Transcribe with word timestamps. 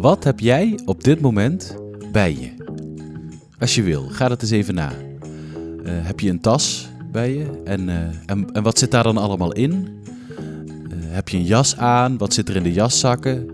Wat 0.00 0.24
heb 0.24 0.40
jij 0.40 0.78
op 0.84 1.04
dit 1.04 1.20
moment 1.20 1.76
bij 2.12 2.32
je? 2.32 2.50
Als 3.58 3.74
je 3.74 3.82
wil, 3.82 4.06
ga 4.08 4.28
dat 4.28 4.42
eens 4.42 4.50
even 4.50 4.74
na. 4.74 4.92
Eh, 5.84 5.92
heb 5.92 6.20
je 6.20 6.30
een 6.30 6.40
tas 6.40 6.88
bij 7.12 7.34
je? 7.34 7.60
En, 7.64 7.88
eh, 7.88 7.96
en, 8.26 8.52
en 8.52 8.62
wat 8.62 8.78
zit 8.78 8.90
daar 8.90 9.02
dan 9.02 9.16
allemaal 9.16 9.52
in? 9.52 9.88
Eh, 10.66 10.96
heb 10.98 11.28
je 11.28 11.36
een 11.36 11.44
jas 11.44 11.76
aan? 11.76 12.18
Wat 12.18 12.34
zit 12.34 12.48
er 12.48 12.56
in 12.56 12.62
de 12.62 12.72
jaszakken? 12.72 13.48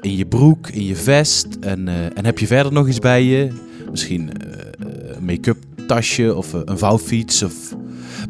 In 0.00 0.16
je 0.16 0.26
broek, 0.26 0.68
in 0.68 0.84
je 0.84 0.96
vest? 0.96 1.46
En, 1.60 1.88
en 2.14 2.24
heb 2.24 2.38
je 2.38 2.46
verder 2.46 2.72
nog 2.72 2.88
iets 2.88 2.98
bij 2.98 3.24
je? 3.24 3.52
Misschien 3.90 4.30
een 5.16 5.24
make-up 5.24 5.58
tasje 5.86 6.34
of 6.34 6.52
een 6.52 6.78
vouwfiets? 6.78 7.42
Of... 7.42 7.76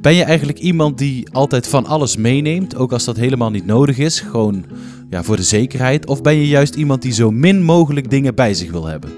Ben 0.01 0.15
je 0.15 0.23
eigenlijk 0.25 0.59
iemand 0.59 0.99
die 0.99 1.31
altijd 1.33 1.67
van 1.67 1.87
alles 1.87 2.17
meeneemt, 2.17 2.77
ook 2.77 2.93
als 2.93 3.05
dat 3.05 3.17
helemaal 3.17 3.51
niet 3.51 3.67
nodig 3.67 3.99
is? 3.99 4.21
Gewoon 4.21 4.65
ja, 5.11 5.23
voor 5.23 5.37
de 5.37 5.43
zekerheid? 5.43 6.07
Of 6.07 6.23
ben 6.23 6.37
je 6.37 6.49
juist 6.49 6.75
iemand 6.75 7.03
die 7.03 7.13
zo 7.13 7.31
min 7.31 7.63
mogelijk 7.63 8.11
dingen 8.11 8.35
bij 8.35 8.55
zich 8.55 8.71
wil 8.71 8.87
hebben? 8.87 9.11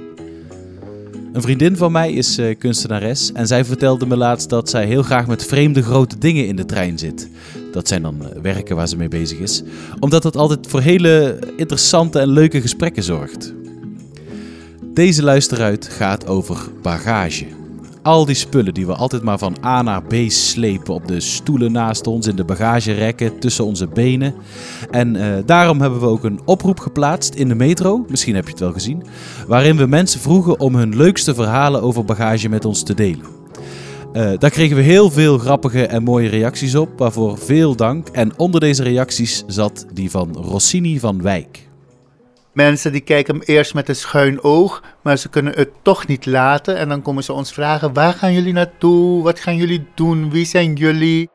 Een 1.32 1.42
vriendin 1.42 1.76
van 1.76 1.92
mij 1.92 2.12
is 2.12 2.38
eh, 2.38 2.58
kunstenares 2.58 3.32
en 3.32 3.46
zij 3.46 3.64
vertelde 3.64 4.06
me 4.06 4.16
laatst 4.16 4.48
dat 4.48 4.70
zij 4.70 4.86
heel 4.86 5.02
graag 5.02 5.26
met 5.26 5.44
vreemde 5.44 5.82
grote 5.82 6.18
dingen 6.18 6.46
in 6.46 6.56
de 6.56 6.64
trein 6.64 6.98
zit. 6.98 7.28
Dat 7.72 7.88
zijn 7.88 8.02
dan 8.02 8.22
eh, 8.22 8.40
werken 8.42 8.76
waar 8.76 8.88
ze 8.88 8.96
mee 8.96 9.08
bezig 9.08 9.38
is, 9.38 9.62
omdat 10.00 10.22
het 10.22 10.36
altijd 10.36 10.66
voor 10.66 10.80
hele 10.80 11.38
interessante 11.56 12.18
en 12.18 12.28
leuke 12.28 12.60
gesprekken 12.60 13.02
zorgt. 13.02 13.54
Deze 14.94 15.22
luisteruit 15.22 15.88
gaat 15.88 16.26
over 16.26 16.58
bagage. 16.82 17.46
Al 18.02 18.24
die 18.24 18.34
spullen 18.34 18.74
die 18.74 18.86
we 18.86 18.94
altijd 18.94 19.22
maar 19.22 19.38
van 19.38 19.56
A 19.64 19.82
naar 19.82 20.02
B 20.02 20.14
slepen 20.26 20.94
op 20.94 21.08
de 21.08 21.20
stoelen 21.20 21.72
naast 21.72 22.06
ons, 22.06 22.26
in 22.26 22.36
de 22.36 22.44
bagagerekken, 22.44 23.38
tussen 23.38 23.64
onze 23.64 23.86
benen. 23.86 24.34
En 24.90 25.16
eh, 25.16 25.42
daarom 25.46 25.80
hebben 25.80 26.00
we 26.00 26.06
ook 26.06 26.24
een 26.24 26.40
oproep 26.44 26.80
geplaatst 26.80 27.34
in 27.34 27.48
de 27.48 27.54
metro, 27.54 28.04
misschien 28.08 28.34
heb 28.34 28.44
je 28.44 28.50
het 28.50 28.60
wel 28.60 28.72
gezien, 28.72 29.02
waarin 29.46 29.76
we 29.76 29.86
mensen 29.86 30.20
vroegen 30.20 30.60
om 30.60 30.74
hun 30.74 30.96
leukste 30.96 31.34
verhalen 31.34 31.82
over 31.82 32.04
bagage 32.04 32.48
met 32.48 32.64
ons 32.64 32.82
te 32.82 32.94
delen. 32.94 33.26
Eh, 34.12 34.30
daar 34.38 34.50
kregen 34.50 34.76
we 34.76 34.82
heel 34.82 35.10
veel 35.10 35.38
grappige 35.38 35.86
en 35.86 36.02
mooie 36.02 36.28
reacties 36.28 36.74
op, 36.74 36.98
waarvoor 36.98 37.38
veel 37.38 37.76
dank. 37.76 38.08
En 38.08 38.38
onder 38.38 38.60
deze 38.60 38.82
reacties 38.82 39.44
zat 39.46 39.86
die 39.92 40.10
van 40.10 40.36
Rossini 40.36 40.98
van 40.98 41.22
Wijk. 41.22 41.70
Mensen 42.52 42.92
die 42.92 43.00
kijken 43.00 43.42
eerst 43.42 43.74
met 43.74 43.88
een 43.88 43.96
schuin 43.96 44.42
oog, 44.42 44.82
maar 45.02 45.16
ze 45.16 45.28
kunnen 45.28 45.52
het 45.56 45.70
toch 45.82 46.06
niet 46.06 46.26
laten. 46.26 46.76
En 46.76 46.88
dan 46.88 47.02
komen 47.02 47.24
ze 47.24 47.32
ons 47.32 47.52
vragen: 47.52 47.92
waar 47.92 48.12
gaan 48.12 48.32
jullie 48.32 48.52
naartoe? 48.52 49.22
Wat 49.22 49.40
gaan 49.40 49.56
jullie 49.56 49.86
doen? 49.94 50.30
Wie 50.30 50.46
zijn 50.46 50.74
jullie? 50.74 51.30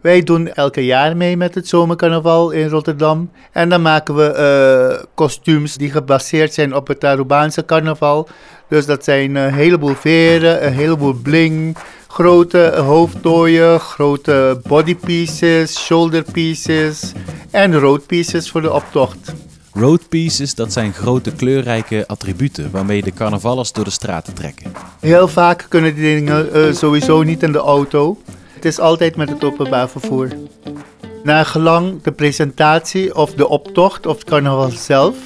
Wij 0.00 0.22
doen 0.22 0.48
elke 0.48 0.84
jaar 0.84 1.16
mee 1.16 1.36
met 1.36 1.54
het 1.54 1.68
zomercarnaval 1.68 2.50
in 2.50 2.68
Rotterdam. 2.68 3.30
En 3.52 3.68
dan 3.68 3.82
maken 3.82 4.14
we 4.14 4.24
eh, 4.24 5.04
kostuums 5.14 5.76
die 5.76 5.90
gebaseerd 5.90 6.54
zijn 6.54 6.74
op 6.74 6.88
het 6.88 7.04
Arubaanse 7.04 7.64
carnaval. 7.64 8.28
Dus 8.68 8.86
dat 8.86 9.04
zijn 9.04 9.34
een 9.34 9.52
heleboel 9.52 9.94
veren, 9.94 10.66
een 10.66 10.72
heleboel 10.72 11.12
bling, 11.12 11.76
grote 12.08 12.72
hoofdtooien, 12.76 13.80
grote 13.80 14.60
bodypieces, 14.68 15.78
shoulderpieces 15.78 17.12
en 17.50 17.78
roadpieces 17.78 18.50
voor 18.50 18.62
de 18.62 18.72
optocht. 18.72 19.32
Roadpieces, 19.74 20.54
dat 20.54 20.72
zijn 20.72 20.92
grote 20.92 21.32
kleurrijke 21.32 22.04
attributen 22.06 22.70
waarmee 22.70 23.02
de 23.02 23.12
carnavallers 23.12 23.72
door 23.72 23.84
de 23.84 23.90
straten 23.90 24.34
trekken. 24.34 24.72
Heel 25.00 25.28
vaak 25.28 25.66
kunnen 25.68 25.94
die 25.94 26.14
dingen 26.14 26.52
eh, 26.52 26.72
sowieso 26.72 27.22
niet 27.22 27.42
in 27.42 27.52
de 27.52 27.58
auto. 27.58 28.18
Het 28.54 28.64
is 28.64 28.78
altijd 28.78 29.16
met 29.16 29.28
het 29.28 29.44
openbaar 29.44 29.88
vervoer. 29.88 30.28
Na 31.22 31.44
gelang 31.44 32.02
de 32.02 32.12
presentatie 32.12 33.14
of 33.14 33.34
de 33.34 33.48
optocht 33.48 34.06
of 34.06 34.18
het 34.18 34.24
carnaval 34.24 34.70
zelf, 34.70 35.16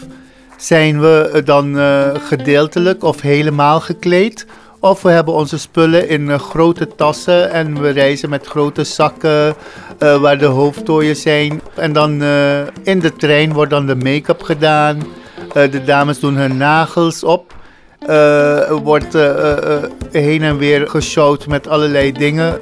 zijn 0.57 1.01
we 1.01 1.31
eh, 1.33 1.45
dan 1.45 1.79
eh, 1.79 2.11
gedeeltelijk 2.15 3.05
of 3.05 3.21
helemaal 3.21 3.81
gekleed. 3.81 4.47
Of 4.87 5.03
we 5.03 5.11
hebben 5.11 5.35
onze 5.35 5.59
spullen 5.59 6.09
in 6.09 6.31
eh, 6.31 6.39
grote 6.39 6.89
tassen 6.97 7.51
en 7.51 7.81
we 7.81 7.91
reizen 7.91 8.31
met 8.31 8.47
grote 8.47 8.85
zakken 8.85 9.55
eh, 9.99 10.21
waar 10.21 10.39
de 10.39 10.47
hoofdtooien 10.47 11.17
zijn. 11.17 11.61
En 11.75 11.93
dan 11.93 12.23
eh, 12.23 12.61
in 12.83 12.99
de 13.01 13.13
trein 13.13 13.53
wordt 13.53 13.71
dan 13.71 13.87
de 13.87 13.97
make-up 13.97 14.43
gedaan. 14.43 15.03
De 15.53 15.85
dames 15.85 16.21
doen 16.21 16.37
hun 16.37 16.57
nagels 16.57 17.25
op. 17.25 17.55
Er 18.07 18.77
wordt 18.77 19.17
heen 20.11 20.43
en 20.43 20.59
weer 20.59 20.89
geshowd 20.89 21.47
met 21.47 21.69
allerlei 21.69 22.13
dingen. 22.13 22.61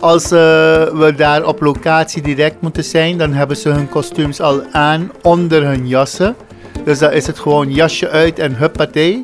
Als 0.00 0.28
we 0.28 1.12
daar 1.16 1.46
op 1.46 1.60
locatie 1.60 2.22
direct 2.22 2.60
moeten 2.60 2.84
zijn, 2.84 3.18
dan 3.18 3.32
hebben 3.32 3.56
ze 3.56 3.68
hun 3.68 3.88
kostuums 3.88 4.40
al 4.40 4.62
aan 4.72 5.12
onder 5.22 5.64
hun 5.64 5.88
jassen. 5.88 6.36
Dus 6.84 6.98
dan 6.98 7.12
is 7.12 7.26
het 7.26 7.38
gewoon 7.38 7.72
jasje 7.72 8.08
uit 8.08 8.38
en 8.38 8.56
huppatee. 8.56 9.20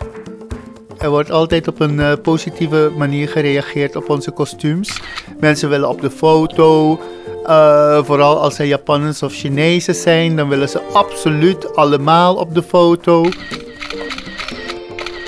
Er 0.98 1.10
wordt 1.10 1.30
altijd 1.30 1.68
op 1.68 1.80
een 1.80 2.00
eh, 2.00 2.12
positieve 2.22 2.92
manier 2.96 3.28
gereageerd 3.28 3.96
op 3.96 4.10
onze 4.10 4.30
kostuums. 4.30 5.00
Mensen 5.40 5.68
willen 5.68 5.88
op 5.88 6.00
de 6.00 6.10
foto. 6.10 7.00
eh, 7.46 8.04
vooral 8.04 8.40
als 8.40 8.58
er 8.58 8.66
Japanners 8.66 9.22
of 9.22 9.32
Chinezen 9.32 9.94
zijn, 9.94 10.36
dan 10.36 10.48
willen 10.48 10.68
ze 10.68 10.80
absoluut 10.92 11.74
allemaal 11.76 12.34
op 12.34 12.54
de 12.54 12.62
foto. 12.62 13.22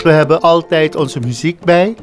We 0.02 0.10
hebben 0.10 0.40
altijd 0.40 0.96
onze 0.96 1.20
muziek 1.20 1.60
bij. 1.64 1.94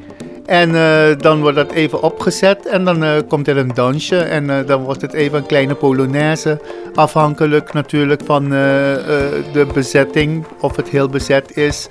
En 0.46 0.76
eh, 0.76 1.18
dan 1.18 1.42
wordt 1.42 1.56
dat 1.56 1.72
even 1.72 2.02
opgezet 2.02 2.66
en 2.66 2.86
dan 2.86 3.04
eh, 3.04 3.12
komt 3.28 3.48
er 3.48 3.58
een 3.58 3.74
dansje 3.74 4.18
en 4.18 4.50
eh, 4.50 4.68
dan 4.68 4.84
wordt 4.84 5.02
het 5.02 5.14
even 5.14 5.38
een 5.38 5.46
kleine 5.46 5.76
polonaise. 5.76 6.62
Afhankelijk 6.94 7.74
natuurlijk 7.74 8.22
van 8.26 8.50
de 8.50 9.68
bezetting, 9.74 10.46
of 10.60 10.76
het 10.76 10.90
heel 10.90 11.10
bezet 11.10 11.58
is. 11.58 11.88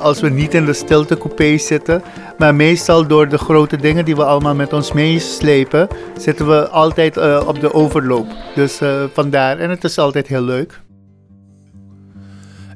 Als 0.00 0.20
we 0.20 0.28
niet 0.28 0.54
in 0.54 0.64
de 0.64 0.72
stiltecoupé 0.72 1.58
zitten. 1.58 2.02
Maar 2.38 2.54
meestal 2.54 3.06
door 3.06 3.28
de 3.28 3.38
grote 3.38 3.76
dingen 3.76 4.04
die 4.04 4.16
we 4.16 4.24
allemaal 4.24 4.54
met 4.54 4.72
ons 4.72 4.92
meeslepen, 4.92 5.88
zitten 6.18 6.48
we 6.48 6.68
altijd 6.68 7.16
op 7.46 7.60
de 7.60 7.74
overloop. 7.74 8.26
Dus 8.54 8.80
vandaar, 9.12 9.58
en 9.58 9.70
het 9.70 9.84
is 9.84 9.98
altijd 9.98 10.26
heel 10.26 10.42
leuk. 10.42 10.80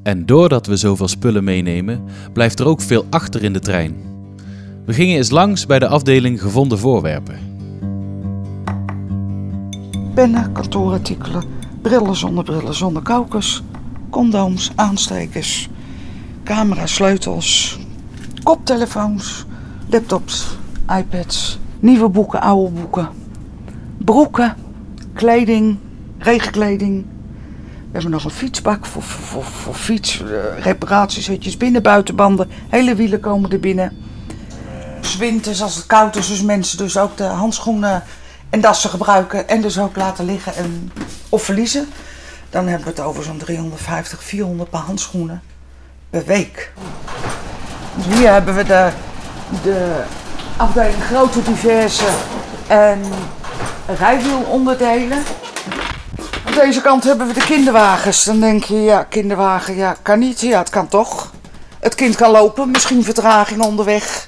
En 0.03 0.27
doordat 0.27 0.67
we 0.67 0.77
zoveel 0.77 1.09
spullen 1.09 1.45
meenemen, 1.45 2.05
blijft 2.33 2.61
er 2.61 2.67
ook 2.67 2.81
veel 2.81 3.07
achter 3.11 3.43
in 3.43 3.53
de 3.53 3.61
trein. 3.61 4.10
We 4.91 4.97
gingen 4.97 5.17
eens 5.17 5.31
langs 5.31 5.67
bij 5.67 5.79
de 5.79 5.89
afdeling 5.89 6.41
gevonden 6.41 6.79
voorwerpen. 6.79 7.39
Pennen, 10.15 10.53
kantoorartikelen, 10.53 11.43
brillen, 11.83 12.17
zonnebrillen, 12.17 12.75
zonnekokers, 12.75 13.63
condooms, 14.11 14.71
aanstekers, 14.75 15.69
camera's, 16.45 16.95
sleutels, 16.95 17.79
koptelefoons, 18.43 19.45
laptops, 19.91 20.57
iPads, 20.99 21.59
nieuwe 21.81 22.09
boeken, 22.09 22.41
oude 22.41 22.71
boeken, 22.71 23.09
broeken, 23.99 24.57
kleding, 25.13 25.77
regenkleding. 26.19 27.05
We 27.63 27.93
hebben 27.93 28.11
nog 28.11 28.25
een 28.25 28.31
fietsbak 28.31 28.87
voor, 28.87 29.03
voor 29.43 29.75
fiets, 29.75 30.23
eh, 30.23 30.63
reparatiezetjes, 30.63 31.57
binnen, 31.57 31.83
buitenbanden, 31.83 32.49
hele 32.69 32.95
wielen 32.95 33.21
komen 33.21 33.51
er 33.51 33.61
binnen. 33.61 34.09
Winters 35.19 35.63
als 35.63 35.75
het 35.75 35.87
koud 35.87 36.17
is, 36.17 36.29
dus 36.29 36.43
mensen 36.43 36.79
dus 36.79 36.99
ook 36.99 37.17
de 37.17 37.25
handschoenen 37.25 38.03
en 38.51 38.61
dassen 38.61 38.91
gebruiken 38.91 39.49
en 39.49 39.61
dus 39.61 39.79
ook 39.79 39.97
laten 39.97 40.25
liggen 40.25 40.55
en, 40.55 40.93
of 41.29 41.43
verliezen. 41.43 41.89
Dan 42.51 42.67
hebben 42.67 42.85
we 42.85 42.91
het 42.91 43.01
over 43.01 43.25
zo'n 43.25 43.39
350, 43.39 44.23
400 44.23 44.71
paar 44.71 44.81
handschoenen 44.81 45.43
per 46.11 46.25
week. 46.25 46.73
Dus 47.95 48.17
hier 48.17 48.33
hebben 48.33 48.55
we 48.55 48.65
de, 48.65 48.91
de 49.63 50.03
afdeling 50.57 51.05
grote 51.05 51.43
diverse 51.43 52.09
en 52.67 53.03
rijwielonderdelen. 53.99 55.23
Aan 56.47 56.55
deze 56.55 56.81
kant 56.81 57.05
hebben 57.05 57.27
we 57.27 57.33
de 57.33 57.45
kinderwagens. 57.45 58.25
Dan 58.25 58.41
denk 58.41 58.65
je, 58.65 58.81
ja, 58.83 59.03
kinderwagen, 59.03 59.77
ja, 59.77 59.97
kan 60.03 60.19
niet. 60.19 60.41
Ja, 60.41 60.59
het 60.59 60.71
kan 60.71 60.89
toch. 60.89 61.33
Het 61.81 61.95
kind 61.95 62.17
kan 62.17 62.31
lopen, 62.31 62.71
misschien 62.71 63.05
vertraging 63.05 63.63
onderweg. 63.63 64.27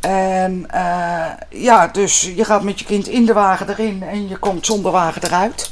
En 0.00 0.64
eh, 0.70 1.26
ja, 1.48 1.86
dus 1.86 2.32
je 2.34 2.44
gaat 2.44 2.62
met 2.62 2.78
je 2.78 2.84
kind 2.84 3.08
in 3.08 3.26
de 3.26 3.32
wagen 3.32 3.68
erin 3.68 4.02
en 4.02 4.28
je 4.28 4.36
komt 4.36 4.66
zonder 4.66 4.92
wagen 4.92 5.22
eruit. 5.22 5.70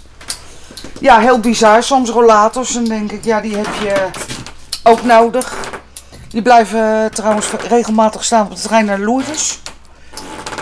Ja, 1.00 1.18
heel 1.18 1.40
bizar. 1.40 1.82
Soms 1.82 2.10
rollators, 2.10 2.72
dan 2.72 2.84
denk 2.84 3.12
ik, 3.12 3.24
ja, 3.24 3.40
die 3.40 3.56
heb 3.56 3.74
je 3.82 4.06
ook 4.82 5.02
nodig. 5.02 5.56
Die 6.28 6.42
blijven 6.42 7.10
trouwens 7.12 7.50
regelmatig 7.68 8.24
staan 8.24 8.46
op 8.46 8.54
de 8.54 8.60
trein 8.60 8.84
naar 8.84 8.98
Lourdes. 8.98 9.60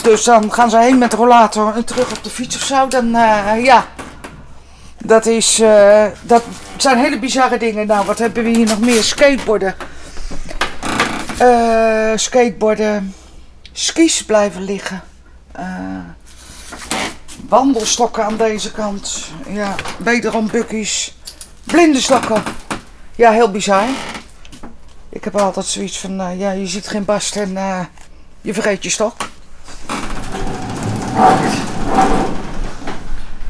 Dus 0.02 0.24
dan 0.24 0.52
gaan 0.52 0.70
ze 0.70 0.78
heen 0.78 0.98
met 0.98 1.10
de 1.10 1.16
rollator 1.16 1.74
en 1.74 1.84
terug 1.84 2.10
op 2.10 2.24
de 2.24 2.30
fiets 2.30 2.56
of 2.56 2.62
zo. 2.62 2.88
Dan, 2.88 3.14
eh, 3.14 3.64
ja, 3.64 3.86
dat 5.04 5.26
is, 5.26 5.60
eh, 5.60 6.04
dat 6.22 6.42
zijn 6.76 6.98
hele 6.98 7.18
bizarre 7.18 7.58
dingen. 7.58 7.86
Nou, 7.86 8.06
wat 8.06 8.18
hebben 8.18 8.44
we 8.44 8.50
hier 8.50 8.66
nog 8.66 8.80
meer? 8.80 9.02
Skateboarden. 9.02 9.74
Eh, 11.38 12.12
skateboarden. 12.14 13.14
Skis 13.78 14.24
blijven 14.24 14.62
liggen. 14.62 15.02
Eh, 15.52 15.64
wandelstokken 17.48 18.24
aan 18.24 18.36
deze 18.36 18.72
kant. 18.72 19.24
Ja, 19.48 19.74
wederom 19.98 20.48
buggies. 20.50 21.16
Blinde 21.64 22.00
stokken. 22.00 22.42
Ja, 23.16 23.30
heel 23.30 23.50
bizar. 23.50 23.84
Ik 25.08 25.24
heb 25.24 25.36
altijd 25.36 25.66
zoiets 25.66 25.98
van, 25.98 26.20
eh, 26.20 26.38
ja, 26.38 26.50
je 26.50 26.66
ziet 26.66 26.88
geen 26.88 27.04
bast 27.04 27.36
en 27.36 27.56
eh, 27.56 27.80
je 28.40 28.54
vergeet 28.54 28.82
je 28.82 28.90
stok. 28.90 29.14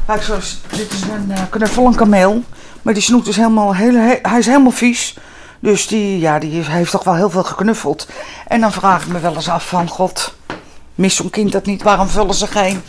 Kijk, 0.05 0.21
zoals, 0.23 0.61
dit 0.69 0.91
is 0.91 1.01
een 1.01 1.49
knuffel, 1.49 1.85
een 1.85 1.95
kameel. 1.95 2.43
Maar 2.81 2.93
die 2.93 3.03
snoet 3.03 3.27
is 3.27 3.35
helemaal, 3.35 3.75
heel, 3.75 3.93
he- 3.95 4.19
hij 4.21 4.39
is 4.39 4.45
helemaal 4.45 4.71
vies. 4.71 5.17
Dus 5.59 5.87
die, 5.87 6.19
ja, 6.19 6.39
die 6.39 6.63
heeft 6.63 6.91
toch 6.91 7.03
wel 7.03 7.15
heel 7.15 7.29
veel 7.29 7.43
geknuffeld. 7.43 8.07
En 8.47 8.61
dan 8.61 8.71
vraag 8.71 9.05
ik 9.05 9.11
me 9.11 9.19
wel 9.19 9.35
eens 9.35 9.49
af 9.49 9.67
van, 9.67 9.87
god, 9.87 10.33
mist 10.95 11.17
zo'n 11.17 11.29
kind 11.29 11.51
dat 11.51 11.65
niet? 11.65 11.83
Waarom 11.83 12.07
vullen 12.07 12.35
ze 12.35 12.47
geen 12.47 12.81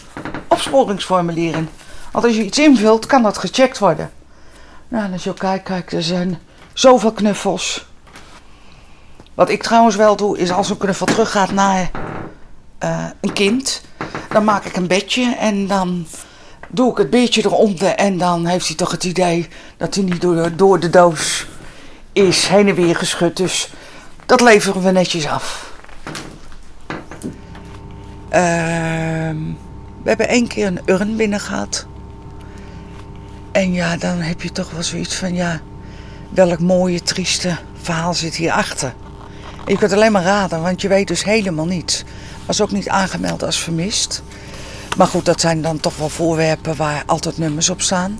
opsporingsformulier 0.49 1.57
in? 1.57 1.69
Want 2.13 2.25
als 2.25 2.37
je 2.37 2.45
iets 2.45 2.59
invult, 2.59 3.07
kan 3.07 3.23
dat 3.23 3.39
gecheckt 3.39 3.79
worden. 3.79 4.11
Nou, 4.89 5.13
je 5.17 5.31
ook 5.31 5.39
kijkt, 5.39 5.65
kijk, 5.65 5.93
er 5.93 6.03
zijn 6.03 6.39
zoveel 6.73 7.13
knuffels. 7.13 7.87
Wat 9.35 9.49
ik 9.49 9.63
trouwens 9.63 9.97
wel 9.97 10.17
doe, 10.17 10.39
is 10.39 10.51
als 10.51 10.71
een 10.71 10.77
knuffel 10.77 11.07
teruggaat 11.07 11.51
naar 11.51 11.91
eh, 12.79 13.05
een 13.21 13.33
kind, 13.33 13.83
dan 14.29 14.45
maak 14.45 14.65
ik 14.65 14.77
een 14.77 14.87
bedje 14.87 15.37
en 15.39 15.67
dan 15.67 16.07
doe 16.69 16.91
ik 16.91 16.97
het 16.97 17.11
beertje 17.11 17.45
eronder 17.45 17.89
en 17.89 18.19
dan 18.19 18.47
heeft 18.47 18.67
hij 18.67 18.77
toch 18.77 18.91
het 18.91 19.05
idee 19.05 19.49
dat 19.77 19.95
hij 19.95 20.05
niet 20.05 20.21
door, 20.21 20.57
door 20.57 20.81
de 20.81 20.91
doos 20.91 21.47
is 22.27 22.47
heen 22.47 22.69
en 22.69 22.75
weer 22.75 22.97
geschud. 22.97 23.37
Dus 23.37 23.71
dat 24.27 24.41
leveren 24.41 24.83
we 24.83 24.91
netjes 24.91 25.27
af. 25.27 25.73
Ehm, 28.29 29.37
we 30.03 30.09
hebben 30.09 30.29
één 30.29 30.47
keer 30.47 30.67
een 30.67 30.81
urn 30.85 31.17
binnen 31.17 31.41
gehad. 31.41 31.87
En 33.53 33.73
ja, 33.73 33.97
dan 33.97 34.21
heb 34.21 34.43
je 34.43 34.53
toch 34.53 34.71
wel 34.71 34.83
zoiets 34.83 35.15
van, 35.15 35.35
ja, 35.35 35.61
welk 36.31 36.59
mooie, 36.59 37.03
trieste 37.03 37.57
verhaal 37.83 38.15
zit 38.15 38.35
hierachter. 38.35 38.95
En 39.65 39.73
je 39.73 39.79
kunt 39.79 39.93
alleen 39.93 40.13
maar 40.13 40.23
raden, 40.23 40.63
want 40.63 40.81
je 40.81 40.89
weet 40.89 41.09
dus 41.09 41.25
helemaal 41.25 41.67
niets. 41.67 42.05
Was 42.47 42.61
ook 42.61 42.71
niet 42.71 42.89
aangemeld 42.89 43.43
als 43.43 43.59
vermist. 43.59 44.23
Maar 44.97 45.07
goed, 45.07 45.25
dat 45.25 45.41
zijn 45.41 45.63
dan 45.63 45.81
toch 45.81 45.97
wel 45.97 46.09
voorwerpen 46.09 46.77
waar 46.77 47.03
altijd 47.07 47.39
nummers 47.39 47.71
op 47.71 47.81
staan. 47.81 48.19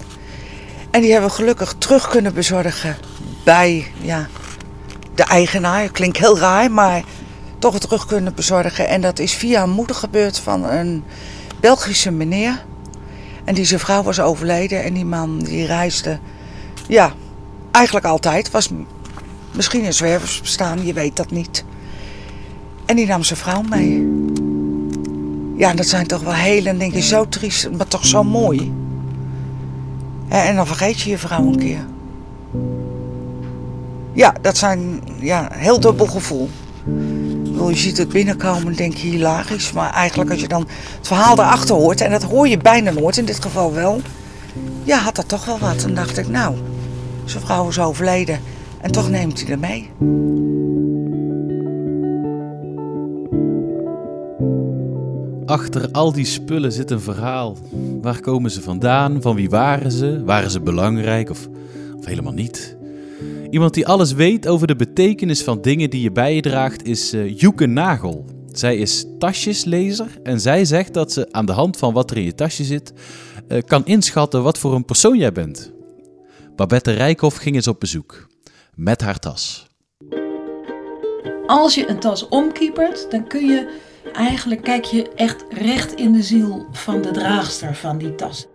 En 0.91 1.01
die 1.01 1.13
hebben 1.13 1.31
we 1.31 1.37
gelukkig 1.37 1.75
terug 1.79 2.09
kunnen 2.09 2.35
bezorgen 2.35 2.97
bij 3.49 3.87
ja, 4.01 4.27
de 5.15 5.23
eigenaar. 5.23 5.89
Klinkt 5.89 6.19
heel 6.19 6.39
raar, 6.39 6.71
maar 6.71 7.03
toch 7.59 7.71
weer 7.71 7.81
terug 7.81 8.07
kunnen 8.07 8.35
bezorgen. 8.35 8.89
En 8.89 9.01
dat 9.01 9.19
is 9.19 9.35
via 9.35 9.63
een 9.63 9.71
moeder 9.71 9.97
gebeurd 9.97 10.39
van 10.39 10.65
een 10.65 11.05
Belgische 11.61 12.11
meneer. 12.11 12.65
En 13.45 13.55
die 13.55 13.65
zijn 13.65 13.81
vrouw 13.81 14.03
was 14.03 14.21
overleden 14.21 14.85
en 14.85 14.95
die 14.95 15.05
man 15.05 15.39
die 15.39 15.67
reisde, 15.67 16.19
ja, 16.89 17.13
eigenlijk 17.71 18.07
altijd. 18.07 18.51
Was 18.51 18.71
misschien 19.53 19.85
een 19.85 19.95
zwerversbestaan, 19.95 20.87
je 20.87 20.93
weet 20.93 21.17
dat 21.17 21.31
niet. 21.31 21.65
En 22.87 22.97
die 22.97 23.07
nam 23.07 23.23
zijn 23.23 23.39
vrouw 23.39 23.63
mee. 23.63 24.09
Ja, 25.57 25.75
dat 25.75 25.87
zijn 25.87 26.07
toch 26.07 26.23
wel 26.23 26.35
hele, 26.35 26.91
je, 26.93 27.01
zo 27.01 27.29
triest, 27.29 27.71
maar 27.71 27.89
toch 27.89 28.07
zo 28.07 28.25
mooi. 28.25 28.73
En 30.29 30.57
dan 30.57 30.67
vergeet 30.67 31.01
je 31.01 31.11
je 31.11 31.19
vrouw 31.19 31.47
een 31.47 31.59
keer. 31.59 31.85
Ja, 34.19 34.35
dat 34.41 34.57
zijn, 34.57 35.01
ja, 35.21 35.49
heel 35.53 35.81
dubbel 35.81 36.07
gevoel. 36.07 36.49
Je 37.69 37.77
ziet 37.77 37.99
het 37.99 38.09
binnenkomen 38.09 38.67
en 38.67 38.75
denk 38.75 38.95
je 38.95 39.09
hilarisch. 39.09 39.73
Maar 39.73 39.93
eigenlijk 39.93 40.31
als 40.31 40.41
je 40.41 40.49
dan 40.49 40.69
het 40.97 41.07
verhaal 41.07 41.39
erachter 41.39 41.75
hoort, 41.75 42.01
en 42.01 42.11
dat 42.11 42.23
hoor 42.23 42.49
je 42.49 42.57
bijna 42.57 42.91
nooit, 42.91 43.17
in 43.17 43.25
dit 43.25 43.43
geval 43.43 43.73
wel. 43.73 44.01
Ja, 44.85 44.99
had 44.99 45.17
dat 45.17 45.29
toch 45.29 45.45
wel 45.45 45.59
wat. 45.59 45.85
En 45.85 45.95
dacht 45.95 46.19
ik, 46.19 46.29
nou, 46.29 46.57
zijn 47.25 47.45
vrouw 47.45 47.69
is 47.69 47.79
overleden. 47.79 48.41
En 48.81 48.93
toch 48.93 49.11
neemt 49.11 49.41
hij 49.41 49.51
er 49.51 49.59
mee. 49.59 49.91
Achter 55.47 55.89
al 55.93 56.13
die 56.13 56.25
spullen 56.25 56.73
zit 56.73 56.91
een 56.91 57.01
verhaal. 57.01 57.57
Waar 58.03 58.21
komen 58.21 58.51
ze 58.51 58.63
vandaan? 58.63 59.23
Van 59.23 59.35
wie 59.35 59.51
waren 59.51 59.93
ze? 59.93 60.25
Waren 60.25 60.51
ze 60.51 60.61
belangrijk 60.61 61.31
of, 61.31 61.49
of 61.99 62.05
helemaal 62.05 62.33
niet? 62.33 62.78
Iemand 63.51 63.75
die 63.75 63.87
alles 63.87 64.13
weet 64.13 64.49
over 64.49 64.67
de 64.67 64.77
betekenis 64.77 65.43
van 65.43 65.61
dingen 65.61 65.91
die 65.91 66.03
je 66.03 66.13
bij 66.13 66.35
je 66.35 66.41
draagt 66.41 66.85
is 66.85 67.15
Joeke 67.35 67.67
Nagel. 67.67 68.25
Zij 68.53 68.77
is 68.77 69.07
tasjeslezer 69.19 70.19
en 70.23 70.41
zij 70.41 70.65
zegt 70.65 70.95
dat 70.95 71.13
ze 71.13 71.33
aan 71.33 71.47
de 71.47 71.53
hand 71.53 71.77
van 71.77 71.93
wat 71.93 72.11
er 72.11 72.17
in 72.17 72.23
je 72.23 72.35
tasje 72.35 72.65
zit 72.65 72.93
eh, 73.49 73.63
kan 73.67 73.87
inschatten 73.87 74.43
wat 74.43 74.59
voor 74.59 74.75
een 74.75 74.85
persoon 74.85 75.19
jij 75.19 75.33
bent. 75.33 75.73
Babette 76.57 76.91
Rijkhoff 76.91 77.37
ging 77.37 77.55
eens 77.55 77.69
op 77.69 77.81
bezoek 77.81 78.27
met 78.75 79.01
haar 79.01 79.19
tas. 79.19 79.67
Als 81.47 81.75
je 81.75 81.89
een 81.89 82.01
tas 82.01 82.29
omkiepert, 82.29 83.11
dan 83.11 83.27
kun 83.27 83.47
je 83.47 83.79
eigenlijk 84.13 84.63
kijk 84.63 84.85
je 84.85 85.11
echt 85.15 85.45
recht 85.51 85.95
in 85.95 86.13
de 86.13 86.23
ziel 86.23 86.67
van 86.73 87.03
de 87.03 87.11
draagster 87.11 87.75
van 87.75 87.99
die 87.99 88.15
tas. 88.15 88.47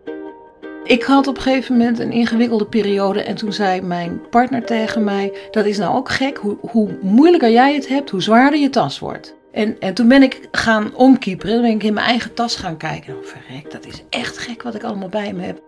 Ik 0.83 1.03
had 1.03 1.27
op 1.27 1.35
een 1.35 1.41
gegeven 1.41 1.77
moment 1.77 1.99
een 1.99 2.11
ingewikkelde 2.11 2.65
periode 2.65 3.23
en 3.23 3.35
toen 3.35 3.53
zei 3.53 3.81
mijn 3.81 4.21
partner 4.29 4.65
tegen 4.65 5.03
mij: 5.03 5.33
Dat 5.51 5.65
is 5.65 5.77
nou 5.77 5.95
ook 5.95 6.09
gek, 6.09 6.37
hoe, 6.37 6.57
hoe 6.61 6.97
moeilijker 7.01 7.51
jij 7.51 7.73
het 7.73 7.87
hebt, 7.87 8.09
hoe 8.09 8.21
zwaarder 8.21 8.59
je 8.59 8.69
tas 8.69 8.99
wordt. 8.99 9.35
En, 9.51 9.79
en 9.79 9.93
toen 9.93 10.07
ben 10.07 10.23
ik 10.23 10.47
gaan 10.51 10.95
omkieperen, 10.95 11.61
ben 11.61 11.71
ik 11.71 11.83
in 11.83 11.93
mijn 11.93 12.05
eigen 12.05 12.33
tas 12.33 12.55
gaan 12.55 12.77
kijken. 12.77 13.17
Oh, 13.17 13.23
verrek, 13.23 13.71
dat 13.71 13.85
is 13.85 14.03
echt 14.09 14.37
gek 14.37 14.63
wat 14.63 14.75
ik 14.75 14.83
allemaal 14.83 15.09
bij 15.09 15.33
me 15.33 15.41
heb. 15.41 15.61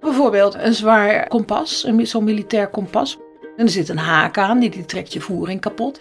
Bijvoorbeeld 0.00 0.54
een 0.54 0.74
zwaar 0.74 1.28
kompas, 1.28 1.86
zo'n 2.02 2.24
militair 2.24 2.68
kompas. 2.68 3.18
En 3.56 3.64
er 3.64 3.70
zit 3.70 3.88
een 3.88 3.98
haak 3.98 4.38
aan, 4.38 4.58
die, 4.58 4.70
die 4.70 4.84
trekt 4.84 5.12
je 5.12 5.20
voering 5.20 5.60
kapot. 5.60 6.00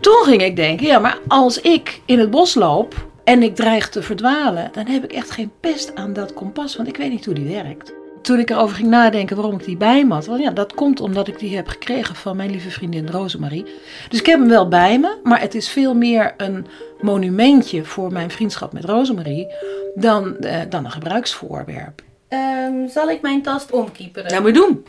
Toen 0.00 0.22
ging 0.24 0.42
ik 0.42 0.56
denken, 0.56 0.86
ja, 0.86 0.98
maar 0.98 1.18
als 1.28 1.60
ik 1.60 2.00
in 2.06 2.18
het 2.18 2.30
bos 2.30 2.54
loop 2.54 3.12
en 3.24 3.42
ik 3.42 3.54
dreig 3.54 3.88
te 3.88 4.02
verdwalen, 4.02 4.68
dan 4.72 4.86
heb 4.86 5.04
ik 5.04 5.12
echt 5.12 5.30
geen 5.30 5.52
pest 5.60 5.94
aan 5.94 6.12
dat 6.12 6.34
kompas, 6.34 6.76
want 6.76 6.88
ik 6.88 6.96
weet 6.96 7.10
niet 7.10 7.24
hoe 7.24 7.34
die 7.34 7.54
werkt. 7.54 7.92
Toen 8.22 8.38
ik 8.38 8.50
erover 8.50 8.76
ging 8.76 8.88
nadenken 8.88 9.36
waarom 9.36 9.54
ik 9.54 9.64
die 9.64 9.76
bij 9.76 10.04
me 10.04 10.14
had, 10.14 10.28
ja, 10.38 10.50
dat 10.50 10.74
komt 10.74 11.00
omdat 11.00 11.28
ik 11.28 11.38
die 11.38 11.56
heb 11.56 11.68
gekregen 11.68 12.14
van 12.14 12.36
mijn 12.36 12.50
lieve 12.50 12.70
vriendin 12.70 13.08
Rosemarie. 13.08 13.64
Dus 14.08 14.20
ik 14.20 14.26
heb 14.26 14.38
hem 14.38 14.48
wel 14.48 14.68
bij 14.68 14.98
me, 14.98 15.18
maar 15.22 15.40
het 15.40 15.54
is 15.54 15.68
veel 15.68 15.94
meer 15.94 16.34
een 16.36 16.66
monumentje 17.00 17.84
voor 17.84 18.12
mijn 18.12 18.30
vriendschap 18.30 18.72
met 18.72 18.84
Rosemarie 18.84 19.46
dan, 19.94 20.38
eh, 20.38 20.60
dan 20.68 20.84
een 20.84 20.90
gebruiksvoorwerp. 20.90 22.02
Ehm, 22.28 22.88
zal 22.88 23.10
ik 23.10 23.22
mijn 23.22 23.42
tas 23.42 23.66
omkieperen? 23.70 24.28
Dat 24.30 24.40
moet 24.40 24.48
je 24.48 24.60
doen. 24.60 24.84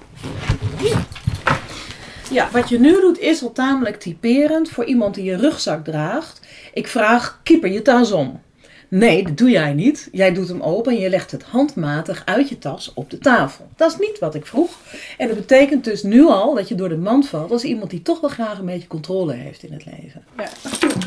Ja, 2.32 2.50
wat 2.52 2.70
je 2.70 2.80
nu 2.80 2.92
doet 3.02 3.20
is 3.20 3.44
al 3.44 3.52
tamelijk 3.52 4.00
typerend 4.00 4.70
voor 4.70 4.86
iemand 4.86 5.16
die 5.16 5.32
een 5.32 5.40
rugzak 5.40 5.84
draagt. 5.84 6.42
Ik 6.74 6.88
vraag, 6.88 7.40
keeper 7.44 7.72
je 7.72 7.82
tas 7.82 8.12
om. 8.12 8.42
Nee, 8.88 9.24
dat 9.24 9.38
doe 9.38 9.50
jij 9.50 9.74
niet. 9.74 10.10
Jij 10.12 10.34
doet 10.34 10.48
hem 10.48 10.62
open 10.62 10.92
en 10.94 11.00
je 11.00 11.10
legt 11.10 11.32
het 11.32 11.44
handmatig 11.44 12.22
uit 12.26 12.50
je 12.50 12.58
tas 12.58 12.92
op 12.94 13.10
de 13.10 13.18
tafel. 13.18 13.68
Dat 13.76 13.92
is 13.92 14.08
niet 14.08 14.20
wat 14.20 14.36
ik 14.36 14.46
vroeg. 14.46 14.72
En 15.18 15.28
dat 15.28 15.38
betekent 15.38 15.84
dus 15.84 16.04
nu 16.04 16.26
al 16.26 16.54
dat 16.56 16.68
je 16.68 16.76
door 16.76 16.90
de 16.90 16.98
mand 16.98 17.28
valt 17.28 17.52
als 17.52 17.64
iemand 17.64 17.90
die 17.90 18.02
toch 18.02 18.22
wel 18.22 18.30
graag 18.30 18.60
een 18.60 18.66
beetje 18.66 18.88
controle 18.88 19.34
heeft 19.34 19.64
in 19.64 19.74
het 19.74 19.86
leven. 19.86 20.24
Ja. 20.38 20.50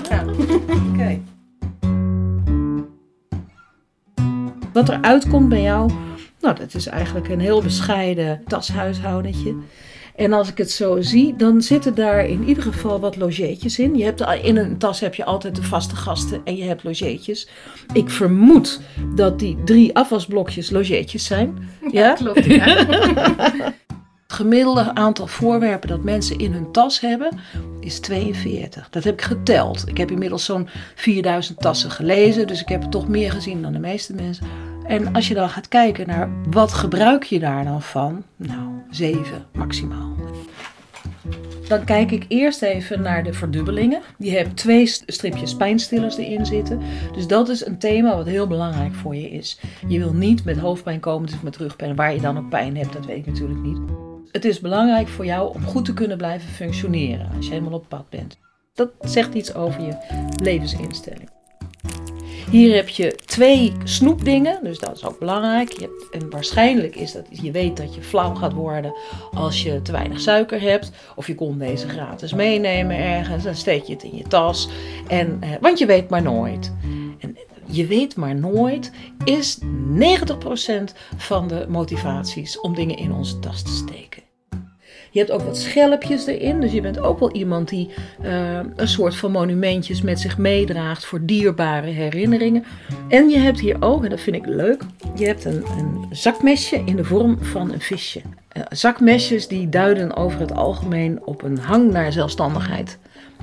ja. 0.09 0.25
Oké. 0.93 1.21
Wat 4.73 4.89
er 4.89 4.99
uitkomt 5.01 5.49
bij 5.49 5.63
jou, 5.63 5.91
nou, 6.41 6.55
dat 6.55 6.75
is 6.75 6.87
eigenlijk 6.87 7.29
een 7.29 7.41
heel 7.41 7.63
bescheiden 7.63 8.43
tashuishoudentje. 8.47 9.57
En 10.19 10.33
als 10.33 10.49
ik 10.49 10.59
het 10.59 10.71
zo 10.71 11.01
zie, 11.01 11.37
dan 11.37 11.63
zitten 11.63 11.95
daar 11.95 12.27
in 12.27 12.45
ieder 12.49 12.63
geval 12.63 13.01
wat 13.01 13.17
logeetjes 13.17 13.79
in. 13.79 13.97
Je 13.97 14.05
hebt, 14.05 14.25
al- 14.25 14.43
in 14.43 14.57
een 14.57 14.79
tas 14.79 15.01
heb 15.01 15.15
je 15.15 15.25
altijd 15.25 15.57
de 15.57 15.63
vaste 15.63 15.97
gasten 15.97 16.41
en 16.45 16.57
je 16.57 16.65
hebt 16.65 16.85
logeetjes. 16.85 17.49
Ik 17.93 18.11
vermoed 18.11 18.81
dat 19.15 19.39
die 19.39 19.59
drie 19.65 19.95
afwasblokjes 19.97 20.71
logeetjes 20.71 21.25
zijn. 21.25 21.59
Ja? 21.93 22.13
Klopt, 22.13 22.45
ja. 22.45 22.65
Het 24.27 24.37
gemiddelde 24.37 24.95
aantal 24.95 25.27
voorwerpen 25.27 25.89
dat 25.89 26.03
mensen 26.03 26.39
in 26.39 26.53
hun 26.53 26.73
tas 26.73 27.01
hebben 27.01 27.39
is 27.81 27.99
42. 28.01 28.89
Dat 28.91 29.05
heb 29.05 29.15
ik 29.15 29.23
geteld. 29.23 29.89
Ik 29.89 29.97
heb 29.97 30.11
inmiddels 30.11 30.45
zo'n 30.45 30.69
4000 30.95 31.61
tassen 31.61 31.91
gelezen, 31.91 32.47
dus 32.47 32.61
ik 32.61 32.69
heb 32.69 32.83
er 32.83 32.89
toch 32.89 33.09
meer 33.09 33.33
gezien 33.33 33.63
dan 33.63 33.73
de 33.73 33.79
meeste 33.79 34.15
mensen. 34.15 34.47
En 34.88 35.12
als 35.14 35.28
je 35.28 35.35
dan 35.35 35.49
gaat 35.49 35.68
kijken 35.68 36.07
naar 36.07 36.28
wat 36.50 36.73
gebruik 36.73 37.25
je 37.25 37.38
daar 37.38 37.64
dan 37.64 37.83
van, 37.83 38.25
nou, 38.37 38.68
7 38.90 39.47
maximaal. 39.52 40.16
Dan 41.68 41.85
kijk 41.85 42.11
ik 42.11 42.25
eerst 42.28 42.62
even 42.62 43.02
naar 43.02 43.25
de 43.25 43.33
verdubbelingen. 43.33 44.00
Die 44.18 44.37
hebben 44.37 44.54
twee 44.54 44.87
st- 44.87 45.02
stripjes 45.07 45.57
pijnstillers 45.57 46.16
erin 46.16 46.47
zitten. 46.47 46.80
Dus 47.12 47.26
dat 47.26 47.49
is 47.49 47.66
een 47.66 47.78
thema 47.78 48.16
wat 48.16 48.26
heel 48.26 48.47
belangrijk 48.47 48.95
voor 48.95 49.14
je 49.14 49.30
is. 49.30 49.61
Je 49.87 49.99
wil 49.99 50.12
niet 50.12 50.45
met 50.45 50.59
hoofdpijn 50.59 51.00
komen, 51.00 51.28
dus 51.28 51.40
met 51.40 51.57
rugpijn. 51.57 51.97
Waar 51.97 52.14
je 52.14 52.21
dan 52.21 52.38
ook 52.38 52.49
pijn 52.49 52.76
hebt, 52.76 52.92
dat 52.92 53.07
weet 53.07 53.18
ik 53.18 53.26
natuurlijk 53.26 53.61
niet. 53.61 53.78
Het 54.33 54.45
is 54.45 54.61
belangrijk 54.61 55.09
voor 55.09 55.25
jou 55.25 55.54
om 55.54 55.62
goed 55.62 55.85
te 55.85 55.95
kunnen 55.95 56.16
blijven 56.16 56.49
functioneren 56.49 57.30
als 57.37 57.47
je 57.47 57.52
helemaal 57.52 57.78
op 57.78 57.88
pad 57.88 58.11
bent. 58.11 58.38
Dat 58.75 58.90
zegt 59.00 59.35
iets 59.35 59.54
over 59.54 59.83
je 59.83 59.97
levensinstelling. 60.42 61.28
Hier 62.50 62.75
heb 62.75 62.88
je 62.88 63.19
twee 63.25 63.73
snoepdingen, 63.85 64.59
dus 64.62 64.78
dat 64.78 64.97
is 64.97 65.05
ook 65.05 65.19
belangrijk. 65.19 65.73
Je 65.73 65.81
hebt, 65.81 66.23
en 66.23 66.31
waarschijnlijk 66.31 66.97
is 66.97 67.12
dat 67.12 67.26
je 67.31 67.50
weet 67.50 67.76
dat 67.76 67.95
je 67.95 68.02
flauw 68.02 68.35
gaat 68.35 68.52
worden 68.52 68.95
als 69.33 69.62
je 69.62 69.83
te 69.83 69.93
weinig 69.93 70.21
suiker 70.21 70.61
hebt. 70.61 70.90
Of 71.17 71.26
je 71.26 71.35
kon 71.35 71.59
deze 71.59 71.88
gratis 71.88 72.35
meenemen 72.35 72.97
ergens, 72.97 73.45
dan 73.45 73.55
steek 73.55 73.85
je 73.85 73.93
het 73.93 74.02
in 74.02 74.17
je 74.17 74.23
tas. 74.23 74.69
En, 75.09 75.38
eh, 75.40 75.50
want 75.61 75.78
je 75.78 75.87
weet 75.87 76.11
maar 76.11 76.23
nooit. 76.23 76.73
En 77.19 77.37
je 77.64 77.87
weet 77.87 78.17
maar 78.17 78.35
nooit 78.35 78.93
is 79.25 79.59
90% 79.87 80.95
van 81.17 81.49
de 81.49 81.67
motivaties 81.69 82.61
om 82.61 82.75
dingen 82.75 82.97
in 82.97 83.12
onze 83.12 83.38
tas 83.38 83.62
te 83.62 83.73
steken. 83.73 84.28
Je 85.11 85.19
hebt 85.19 85.31
ook 85.31 85.43
wat 85.43 85.57
schelpjes 85.57 86.27
erin. 86.27 86.61
Dus 86.61 86.73
je 86.73 86.81
bent 86.81 86.99
ook 86.99 87.19
wel 87.19 87.33
iemand 87.33 87.69
die 87.69 87.88
uh, 88.25 88.61
een 88.77 88.88
soort 88.88 89.17
van 89.17 89.31
monumentjes 89.31 90.03
met 90.03 90.21
zich 90.21 90.38
meedraagt 90.38 91.05
voor 91.05 91.25
dierbare 91.25 91.87
herinneringen. 91.87 92.65
En 93.09 93.29
je 93.29 93.38
hebt 93.38 93.61
hier 93.61 93.77
ook, 93.81 94.05
en 94.05 94.11
dat 94.11 94.21
vind 94.21 94.37
ik 94.37 94.47
leuk, 94.47 94.83
je 95.15 95.27
hebt 95.27 95.45
een, 95.45 95.65
een 95.79 96.07
zakmesje 96.11 96.83
in 96.85 96.97
de 96.97 97.05
vorm 97.05 97.45
van 97.45 97.73
een 97.73 97.81
visje. 97.81 98.21
Uh, 98.57 98.62
zakmesjes 98.69 99.49
die 99.49 99.69
duiden 99.69 100.17
over 100.17 100.41
het 100.41 100.53
algemeen 100.53 101.25
op 101.25 101.43
een 101.43 101.59
hang 101.59 101.93
naar 101.93 102.12
zelfstandigheid 102.12 102.99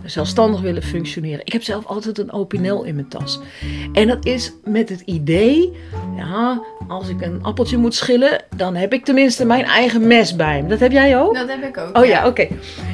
zelfstandig 0.06 0.62
willen 0.62 0.84
functioneren. 0.84 1.46
Ik 1.46 1.54
heb 1.54 1.64
zelf 1.64 1.86
altijd 1.86 2.18
een 2.18 2.32
opinel 2.32 2.84
in 2.84 2.96
mijn 2.96 3.08
tas. 3.08 3.40
En 3.94 4.08
dat 4.08 4.26
is 4.26 4.54
met 4.64 4.90
het 4.90 5.02
idee, 5.02 5.74
ja, 6.16 6.62
als 6.88 7.10
ik 7.10 7.22
een 7.22 7.40
appeltje 7.44 7.78
moet 7.78 7.96
schillen, 7.96 8.44
dan 8.56 8.76
heb 8.76 8.94
ik 8.94 9.06
tenminste 9.06 9.46
mijn 9.46 9.64
eigen 9.64 10.08
mes 10.08 10.36
bij 10.36 10.62
me. 10.62 10.68
Dat 10.70 10.80
heb 10.80 10.92
jij 10.92 11.20
ook? 11.20 11.34
Dat 11.34 11.50
heb 11.50 11.64
ik 11.64 11.78
ook. 11.78 11.98
Oh 11.98 12.06
ja, 12.06 12.28
oké. 12.28 12.48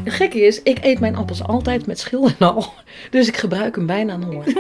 Het 0.04 0.14
gekke 0.14 0.42
is, 0.42 0.62
ik 0.62 0.78
eet 0.82 1.00
mijn 1.00 1.16
appels 1.16 1.44
altijd 1.44 1.86
met 1.86 2.00
schil 2.00 2.28
en 2.28 2.48
al. 2.54 2.66
Dus 3.10 3.28
ik 3.28 3.38
gebruik 3.38 3.76
hem 3.76 3.86
bijna 3.86 4.18
nooit. 4.18 4.54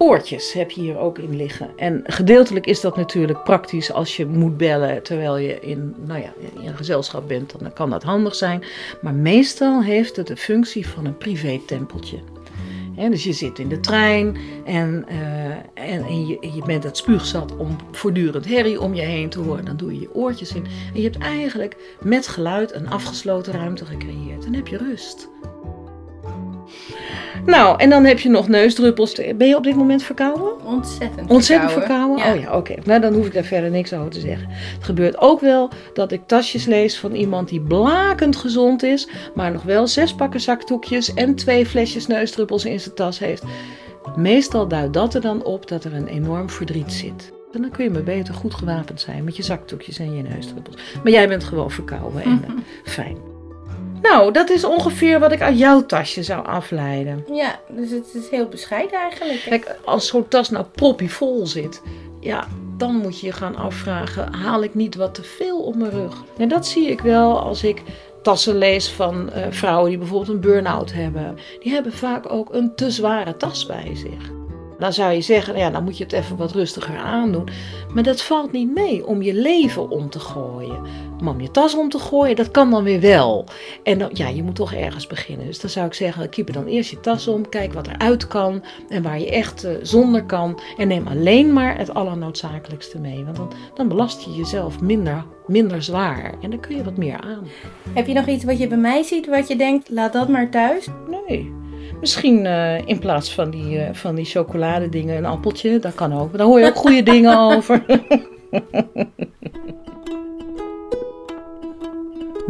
oortjes 0.00 0.52
heb 0.52 0.70
je 0.70 0.80
hier 0.80 0.98
ook 0.98 1.18
in 1.18 1.36
liggen. 1.36 1.70
En 1.76 2.02
gedeeltelijk 2.04 2.66
is 2.66 2.80
dat 2.80 2.96
natuurlijk 2.96 3.44
praktisch 3.44 3.92
als 3.92 4.16
je 4.16 4.26
moet 4.26 4.56
bellen 4.56 5.02
terwijl 5.02 5.36
je 5.36 5.60
in, 5.60 5.94
nou 6.06 6.20
ja, 6.20 6.32
in 6.60 6.68
een 6.68 6.76
gezelschap 6.76 7.28
bent. 7.28 7.54
Dan 7.58 7.72
kan 7.72 7.90
dat 7.90 8.02
handig 8.02 8.34
zijn. 8.34 8.64
Maar 9.00 9.14
meestal 9.14 9.82
heeft 9.82 10.16
het 10.16 10.26
de 10.26 10.36
functie 10.36 10.88
van 10.88 11.04
een 11.04 11.16
privé-tempeltje. 11.16 12.18
Dus 13.08 13.24
je 13.24 13.32
zit 13.32 13.58
in 13.58 13.68
de 13.68 13.80
trein 13.80 14.36
en, 14.64 15.04
en, 15.74 16.04
en 16.04 16.26
je, 16.26 16.38
je, 16.54 16.62
bent 16.66 16.84
het 16.84 16.96
spuugzat 16.96 17.56
om 17.56 17.76
voortdurend 17.90 18.46
herrie 18.46 18.80
om 18.80 18.94
je 18.94 19.02
heen 19.02 19.28
te 19.28 19.38
horen. 19.38 19.64
Dan 19.64 19.76
doe 19.76 19.94
je 19.94 20.00
je 20.00 20.14
oortjes 20.14 20.54
in. 20.54 20.64
En 20.64 21.00
je 21.00 21.02
hebt 21.02 21.18
eigenlijk 21.18 21.96
met 22.02 22.28
geluid 22.28 22.74
een 22.74 22.88
afgesloten 22.88 23.52
ruimte 23.52 23.84
gecreëerd. 23.84 24.42
Dan 24.42 24.52
heb 24.52 24.66
je 24.66 24.76
rust. 24.76 25.28
Nou, 27.46 27.78
en 27.78 27.90
dan 27.90 28.04
heb 28.04 28.18
je 28.18 28.28
nog 28.28 28.48
neusdruppels. 28.48 29.20
Ben 29.36 29.48
je 29.48 29.56
op 29.56 29.64
dit 29.64 29.76
moment 29.76 30.02
verkouden? 30.02 30.64
Ontzettend 30.64 31.30
Ontzettend 31.30 31.72
verkouden? 31.72 32.26
Oh 32.26 32.40
ja, 32.40 32.56
oké. 32.56 32.74
Nou, 32.84 33.00
dan 33.00 33.14
hoef 33.14 33.26
ik 33.26 33.32
daar 33.32 33.44
verder 33.44 33.70
niks 33.70 33.92
over 33.92 34.10
te 34.10 34.20
zeggen. 34.20 34.48
Het 34.50 34.84
gebeurt 34.84 35.18
ook 35.18 35.40
wel 35.40 35.70
dat 35.92 36.12
ik 36.12 36.20
tasjes 36.26 36.64
lees 36.64 36.98
van 36.98 37.12
iemand 37.12 37.48
die 37.48 37.60
blakend 37.60 38.36
gezond 38.36 38.82
is, 38.82 39.08
maar 39.34 39.52
nog 39.52 39.62
wel 39.62 39.86
zes 39.86 40.14
pakken 40.14 40.40
zakdoekjes 40.40 41.14
en 41.14 41.34
twee 41.34 41.66
flesjes 41.66 42.06
neusdruppels 42.06 42.64
in 42.64 42.80
zijn 42.80 42.94
tas 42.94 43.18
heeft. 43.18 43.42
Meestal 44.16 44.68
duidt 44.68 44.92
dat 44.92 45.14
er 45.14 45.20
dan 45.20 45.44
op 45.44 45.68
dat 45.68 45.84
er 45.84 45.94
een 45.94 46.06
enorm 46.06 46.50
verdriet 46.50 46.92
zit. 46.92 47.32
En 47.52 47.60
dan 47.62 47.70
kun 47.70 47.84
je 47.84 47.90
maar 47.90 48.02
beter 48.02 48.34
goed 48.34 48.54
gewapend 48.54 49.00
zijn 49.00 49.24
met 49.24 49.36
je 49.36 49.42
zakdoekjes 49.42 49.98
en 49.98 50.16
je 50.16 50.22
neusdruppels. 50.22 50.76
Maar 51.02 51.12
jij 51.12 51.28
bent 51.28 51.44
gewoon 51.44 51.70
verkouden 51.70 52.22
en 52.22 52.44
uh, 52.48 52.54
fijn. 52.94 53.29
Nou, 54.02 54.32
dat 54.32 54.50
is 54.50 54.64
ongeveer 54.64 55.18
wat 55.18 55.32
ik 55.32 55.40
uit 55.40 55.58
jouw 55.58 55.86
tasje 55.86 56.22
zou 56.22 56.46
afleiden. 56.46 57.24
Ja, 57.32 57.60
dus 57.68 57.90
het 57.90 58.14
is 58.14 58.28
heel 58.30 58.48
bescheiden 58.48 58.98
eigenlijk. 58.98 59.42
Kijk, 59.42 59.76
als 59.84 60.06
zo'n 60.06 60.28
tas 60.28 60.50
nou 60.50 60.64
vol 60.96 61.46
zit, 61.46 61.82
ja, 62.20 62.46
dan 62.76 62.94
moet 62.94 63.20
je 63.20 63.26
je 63.26 63.32
gaan 63.32 63.56
afvragen: 63.56 64.32
haal 64.32 64.62
ik 64.62 64.74
niet 64.74 64.94
wat 64.94 65.14
te 65.14 65.22
veel 65.22 65.62
op 65.62 65.74
mijn 65.74 65.90
rug? 65.90 66.24
En 66.36 66.48
dat 66.48 66.66
zie 66.66 66.90
ik 66.90 67.00
wel 67.00 67.38
als 67.40 67.64
ik 67.64 67.82
tassen 68.22 68.58
lees 68.58 68.90
van 68.90 69.30
uh, 69.36 69.46
vrouwen 69.50 69.88
die 69.88 69.98
bijvoorbeeld 69.98 70.30
een 70.30 70.40
burn-out 70.40 70.92
hebben. 70.92 71.38
Die 71.60 71.72
hebben 71.72 71.92
vaak 71.92 72.32
ook 72.32 72.54
een 72.54 72.74
te 72.74 72.90
zware 72.90 73.36
tas 73.36 73.66
bij 73.66 73.90
zich. 73.94 74.30
Dan 74.78 74.92
zou 74.92 75.12
je 75.12 75.20
zeggen, 75.20 75.56
ja, 75.56 75.70
dan 75.70 75.84
moet 75.84 75.98
je 75.98 76.04
het 76.04 76.12
even 76.12 76.36
wat 76.36 76.52
rustiger 76.52 76.96
aandoen. 76.96 77.48
Maar 77.94 78.02
dat 78.02 78.22
valt 78.22 78.52
niet 78.52 78.74
mee 78.74 79.06
om 79.06 79.22
je 79.22 79.34
leven 79.34 79.90
om 79.90 80.10
te 80.10 80.20
gooien. 80.20 80.82
Maar 81.20 81.32
om 81.32 81.40
je 81.40 81.50
tas 81.50 81.76
om 81.76 81.88
te 81.88 81.98
gooien, 81.98 82.36
dat 82.36 82.50
kan 82.50 82.70
dan 82.70 82.84
weer 82.84 83.00
wel. 83.00 83.44
En 83.82 83.98
dan, 83.98 84.10
ja, 84.12 84.28
je 84.28 84.42
moet 84.42 84.54
toch 84.54 84.72
ergens 84.72 85.06
beginnen. 85.06 85.46
Dus 85.46 85.60
dan 85.60 85.70
zou 85.70 85.86
ik 85.86 85.94
zeggen, 85.94 86.28
keep 86.28 86.52
dan 86.52 86.66
eerst 86.66 86.90
je 86.90 87.00
tas 87.00 87.28
om. 87.28 87.48
Kijk 87.48 87.72
wat 87.72 87.86
eruit 87.86 88.26
kan 88.26 88.64
en 88.88 89.02
waar 89.02 89.20
je 89.20 89.30
echt 89.30 89.64
uh, 89.64 89.70
zonder 89.82 90.24
kan. 90.24 90.60
En 90.76 90.88
neem 90.88 91.06
alleen 91.06 91.52
maar 91.52 91.78
het 91.78 91.94
allernoodzakelijkste 91.94 92.98
mee. 92.98 93.24
Want 93.24 93.36
dan, 93.36 93.52
dan 93.74 93.88
belast 93.88 94.22
je 94.22 94.30
jezelf 94.30 94.80
minder, 94.80 95.24
minder 95.46 95.82
zwaar. 95.82 96.34
En 96.42 96.50
dan 96.50 96.60
kun 96.60 96.76
je 96.76 96.84
wat 96.84 96.96
meer 96.96 97.20
aan. 97.20 97.46
Heb 97.94 98.06
je 98.06 98.14
nog 98.14 98.26
iets 98.26 98.44
wat 98.44 98.58
je 98.58 98.66
bij 98.66 98.78
mij 98.78 99.02
ziet, 99.02 99.26
wat 99.26 99.48
je 99.48 99.56
denkt, 99.56 99.90
laat 99.90 100.12
dat 100.12 100.28
maar 100.28 100.50
thuis? 100.50 100.86
Nee. 101.26 101.52
Misschien 102.00 102.44
uh, 102.44 102.88
in 102.88 102.98
plaats 102.98 103.34
van 103.34 103.50
die, 103.50 103.76
uh, 103.76 103.88
van 103.92 104.14
die 104.14 104.24
chocoladedingen 104.24 105.16
een 105.16 105.26
appeltje. 105.26 105.78
Dat 105.78 105.94
kan 105.94 106.12
ook. 106.12 106.36
Daar 106.36 106.46
hoor 106.46 106.60
je 106.60 106.66
ook 106.66 106.76
goede 106.76 107.02
dingen 107.02 107.38
over. 107.38 107.84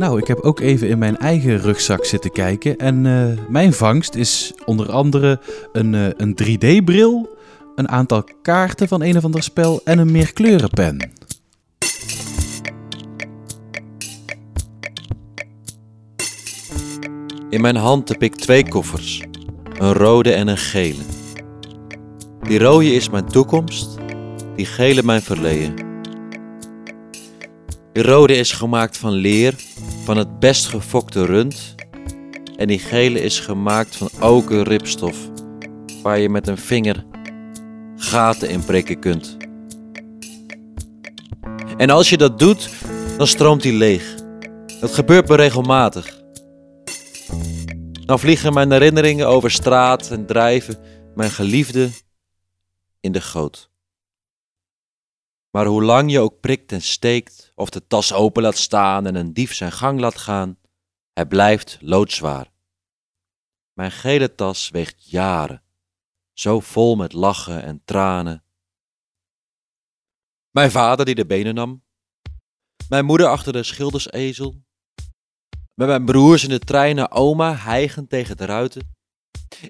Nou, 0.00 0.19
ik 0.19 0.26
heb 0.26 0.38
ook 0.40 0.61
even 0.61 0.88
in 0.88 0.99
mijn 0.99 1.16
eigen 1.16 1.59
rugzak 1.59 2.04
zitten 2.04 2.30
kijken. 2.30 2.76
En 2.76 3.04
uh, 3.04 3.26
mijn 3.49 3.73
vangst 3.73 4.14
is 4.14 4.52
onder 4.64 4.90
andere 4.92 5.40
een, 5.73 5.92
een 5.92 6.37
3D-bril, 6.42 7.28
een 7.75 7.88
aantal 7.88 8.25
kaarten 8.42 8.88
van 8.88 9.02
een 9.02 9.16
of 9.16 9.25
ander 9.25 9.42
spel 9.42 9.80
en 9.85 9.99
een 9.99 10.12
meerkleurenpen. 10.12 11.11
In 17.50 17.61
mijn 17.61 17.76
hand 17.76 18.09
heb 18.09 18.23
ik 18.23 18.37
twee 18.37 18.69
koffers, 18.69 19.23
een 19.78 19.92
rode 19.92 20.33
en 20.33 20.49
een 20.49 20.59
gele. 20.59 21.02
Die 22.42 22.59
rode 22.59 22.92
is 22.95 23.11
mijn 23.11 23.26
toekomst, 23.26 23.97
die 24.57 24.66
gele 24.66 25.02
mijn 25.02 25.23
verleden. 25.23 25.89
Die 27.92 28.02
rode 28.02 28.35
is 28.35 28.52
gemaakt 28.52 28.97
van 28.97 29.12
leer, 29.12 29.54
van 30.04 30.16
het 30.16 30.38
best 30.38 30.66
gefokte 30.66 31.25
rund. 31.25 31.75
En 32.56 32.66
die 32.66 32.78
gele 32.78 33.20
is 33.20 33.40
gemaakt 33.40 33.97
van 33.97 34.11
oken 34.20 34.62
ripstof, 34.62 35.16
waar 36.02 36.18
je 36.18 36.28
met 36.28 36.49
een 36.49 36.59
vinger 36.59 37.04
gaten 37.97 38.49
in 38.49 38.64
prikken 38.64 38.99
kunt. 38.99 39.37
En 41.76 41.90
als 41.90 42.11
je 42.11 42.16
dat 42.16 42.38
doet, 42.38 42.70
dan 43.16 43.26
stroomt 43.26 43.62
die 43.62 43.73
leeg. 43.73 44.14
Dat 44.80 44.94
gebeurt 44.94 45.28
me 45.28 45.37
regelmatig. 45.37 46.23
Dan 48.06 48.18
vliegen 48.18 48.52
mijn 48.52 48.70
herinneringen 48.73 49.28
over 49.28 49.50
straat 49.50 50.11
en 50.11 50.26
drijven 50.26 50.78
mijn 51.14 51.30
geliefde 51.30 51.90
in 53.00 53.12
de 53.12 53.20
goot. 53.20 53.70
Maar 55.50 55.66
hoe 55.66 55.82
lang 55.82 56.11
je 56.11 56.20
ook 56.20 56.40
prikt 56.40 56.73
en 56.73 56.82
steekt, 56.82 57.50
of 57.61 57.71
de 57.71 57.87
tas 57.87 58.12
open 58.12 58.43
laat 58.43 58.57
staan 58.57 59.07
en 59.07 59.14
een 59.14 59.33
dief 59.33 59.55
zijn 59.55 59.73
gang 59.73 60.00
laat 60.00 60.17
gaan, 60.17 60.59
het 61.12 61.29
blijft 61.29 61.79
loodzwaar. 61.81 62.52
Mijn 63.73 63.90
gele 63.90 64.35
tas 64.35 64.71
weegt 64.71 65.11
jaren, 65.11 65.62
zo 66.33 66.61
vol 66.61 66.97
met 66.97 67.12
lachen 67.12 67.62
en 67.62 67.83
tranen. 67.85 68.45
Mijn 70.50 70.71
vader 70.71 71.05
die 71.05 71.14
de 71.14 71.26
benen 71.26 71.55
nam, 71.55 71.85
mijn 72.88 73.05
moeder 73.05 73.26
achter 73.26 73.52
de 73.52 73.62
schildersezel, 73.62 74.64
met 75.75 75.88
mijn 75.88 76.05
broers 76.05 76.43
in 76.43 76.50
de 76.50 76.59
trein 76.59 76.97
naar 76.97 77.11
oma, 77.11 77.57
hijgend 77.57 78.09
tegen 78.09 78.37
de 78.37 78.45
ruiten. 78.45 78.99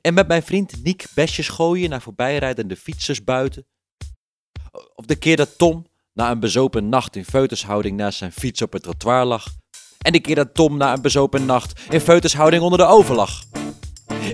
En 0.00 0.14
met 0.14 0.28
mijn 0.28 0.42
vriend 0.42 0.84
Niek 0.84 1.06
besjes 1.14 1.48
gooien 1.48 1.90
naar 1.90 2.02
voorbijrijdende 2.02 2.76
fietsers 2.76 3.24
buiten. 3.24 3.66
Of 4.94 5.04
de 5.04 5.16
keer 5.16 5.36
dat 5.36 5.58
Tom 5.58 5.89
na 6.20 6.30
een 6.30 6.40
bezopen 6.40 6.88
nacht 6.88 7.16
in 7.16 7.24
feutushouding 7.24 7.96
naast 7.96 8.18
zijn 8.18 8.32
fiets 8.32 8.62
op 8.62 8.72
het 8.72 8.82
trottoir 8.82 9.24
lag. 9.24 9.46
En 9.98 10.12
de 10.12 10.20
keer 10.20 10.34
dat 10.34 10.54
Tom 10.54 10.76
na 10.76 10.92
een 10.92 11.02
bezopen 11.02 11.46
nacht 11.46 11.80
in 11.90 12.00
feutushouding 12.00 12.62
onder 12.62 12.78
de 12.78 12.84
oven 12.84 13.14
lag. 13.14 13.42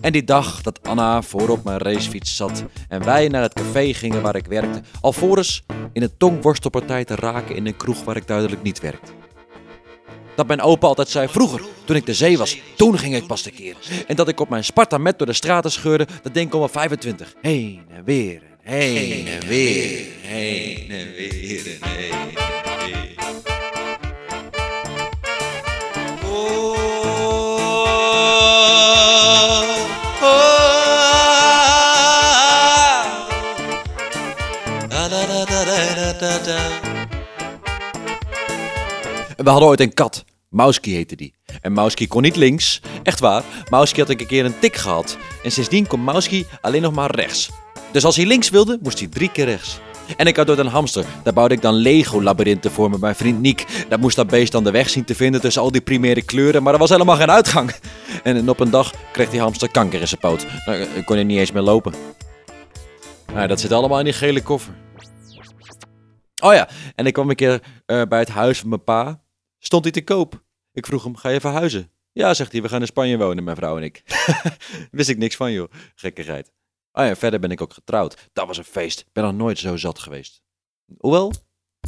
En 0.00 0.12
die 0.12 0.24
dag 0.24 0.62
dat 0.62 0.82
Anna 0.82 1.22
voorop 1.22 1.64
mijn 1.64 1.78
racefiets 1.78 2.36
zat 2.36 2.64
en 2.88 3.04
wij 3.04 3.28
naar 3.28 3.42
het 3.42 3.52
café 3.52 3.92
gingen 3.92 4.22
waar 4.22 4.36
ik 4.36 4.46
werkte, 4.46 4.82
alvorens 5.00 5.62
in 5.92 6.02
een 6.02 6.16
tongworstelpartij 6.16 7.04
te 7.04 7.14
raken 7.14 7.56
in 7.56 7.66
een 7.66 7.76
kroeg 7.76 8.04
waar 8.04 8.16
ik 8.16 8.26
duidelijk 8.26 8.62
niet 8.62 8.80
werkte 8.80 9.12
dat 10.36 10.46
mijn 10.46 10.60
opa 10.60 10.86
altijd 10.86 11.08
zei 11.08 11.28
vroeger, 11.28 11.62
toen 11.84 11.96
ik 11.96 12.06
de 12.06 12.14
zee 12.14 12.38
was, 12.38 12.58
toen 12.76 12.98
ging 12.98 13.14
ik 13.14 13.26
pas 13.26 13.42
de 13.42 13.50
keer. 13.50 13.76
En 14.06 14.16
dat 14.16 14.28
ik 14.28 14.40
op 14.40 14.48
mijn 14.48 14.64
Sparta 14.64 14.98
met 14.98 15.18
door 15.18 15.26
de 15.26 15.32
straten 15.32 15.70
scheurde, 15.70 16.06
dat 16.22 16.34
denk 16.34 16.54
ik 16.54 16.60
om 16.60 16.68
25. 16.68 17.34
Heen 17.40 17.82
en 17.88 18.04
weer, 18.04 18.42
Heen 18.66 19.26
en 19.26 19.46
weer, 19.46 20.06
heen 20.22 20.90
en 20.90 21.12
weer 21.14 21.78
en 21.80 21.88
heen 21.88 22.10
en 22.12 22.78
weer. 22.78 23.14
We 39.36 39.50
hadden 39.50 39.68
ooit 39.68 39.80
een 39.80 39.94
kat. 39.94 40.24
Mauski 40.48 40.94
heette 40.94 41.16
die. 41.16 41.34
En 41.60 41.72
Mauski 41.72 42.08
kon 42.08 42.22
niet 42.22 42.36
links. 42.36 42.80
Echt 43.02 43.20
waar, 43.20 43.42
Mauski 43.70 44.00
had 44.00 44.10
een 44.10 44.26
keer 44.26 44.44
een 44.44 44.58
tik 44.58 44.76
gehad. 44.76 45.16
En 45.42 45.52
sindsdien 45.52 45.86
kon 45.86 46.04
Mauski 46.04 46.46
alleen 46.60 46.82
nog 46.82 46.92
maar 46.92 47.14
rechts. 47.14 47.50
Dus 47.92 48.04
als 48.04 48.16
hij 48.16 48.26
links 48.26 48.50
wilde, 48.50 48.78
moest 48.82 48.98
hij 48.98 49.08
drie 49.08 49.30
keer 49.30 49.44
rechts. 49.44 49.80
En 50.16 50.26
ik 50.26 50.36
had 50.36 50.50
ooit 50.50 50.58
een 50.58 50.66
hamster. 50.66 51.04
Daar 51.22 51.32
bouwde 51.32 51.54
ik 51.54 51.62
dan 51.62 51.74
Lego-labyrinthen 51.74 52.70
voor 52.70 52.90
met 52.90 53.00
mijn 53.00 53.14
vriend 53.14 53.40
Niek. 53.40 53.86
Dat 53.88 54.00
moest 54.00 54.16
dat 54.16 54.26
beest 54.26 54.52
dan 54.52 54.64
de 54.64 54.70
weg 54.70 54.88
zien 54.88 55.04
te 55.04 55.14
vinden 55.14 55.40
tussen 55.40 55.62
al 55.62 55.70
die 55.70 55.80
primaire 55.80 56.22
kleuren. 56.22 56.62
Maar 56.62 56.72
er 56.72 56.78
was 56.78 56.90
helemaal 56.90 57.16
geen 57.16 57.30
uitgang. 57.30 57.74
En 58.22 58.48
op 58.48 58.60
een 58.60 58.70
dag 58.70 58.92
kreeg 59.12 59.30
die 59.30 59.40
hamster 59.40 59.70
kanker 59.70 60.00
in 60.00 60.08
zijn 60.08 60.20
poot. 60.20 60.46
Nou, 60.66 61.02
kon 61.04 61.16
hij 61.16 61.24
niet 61.24 61.38
eens 61.38 61.52
meer 61.52 61.62
lopen. 61.62 61.94
Dat 63.46 63.60
zit 63.60 63.72
allemaal 63.72 63.98
in 63.98 64.04
die 64.04 64.14
gele 64.14 64.42
koffer. 64.42 64.74
Oh 66.42 66.54
ja, 66.54 66.68
en 66.94 67.06
ik 67.06 67.12
kwam 67.12 67.30
een 67.30 67.36
keer 67.36 67.62
uh, 67.86 68.02
bij 68.02 68.18
het 68.18 68.28
huis 68.28 68.58
van 68.58 68.68
mijn 68.68 68.84
pa. 68.84 69.20
Stond 69.58 69.84
hij 69.84 69.92
te 69.92 70.04
koop. 70.04 70.42
Ik 70.72 70.86
vroeg 70.86 71.04
hem, 71.04 71.16
ga 71.16 71.28
je 71.28 71.40
verhuizen? 71.40 71.90
Ja, 72.12 72.34
zegt 72.34 72.52
hij, 72.52 72.62
we 72.62 72.68
gaan 72.68 72.80
in 72.80 72.86
Spanje 72.86 73.18
wonen, 73.18 73.44
mijn 73.44 73.56
vrouw 73.56 73.76
en 73.76 73.82
ik. 73.82 74.02
Wist 74.90 75.08
ik 75.08 75.18
niks 75.18 75.36
van, 75.36 75.52
joh. 75.52 75.72
Gekkigheid. 75.94 76.52
Oh 76.98 77.04
ja, 77.04 77.16
verder 77.16 77.40
ben 77.40 77.50
ik 77.50 77.60
ook 77.60 77.72
getrouwd. 77.72 78.28
Dat 78.32 78.46
was 78.46 78.58
een 78.58 78.64
feest. 78.64 79.00
Ik 79.00 79.12
ben 79.12 79.24
nog 79.24 79.34
nooit 79.34 79.58
zo 79.58 79.76
zat 79.76 79.98
geweest. 79.98 80.42
Hoewel, 80.98 81.32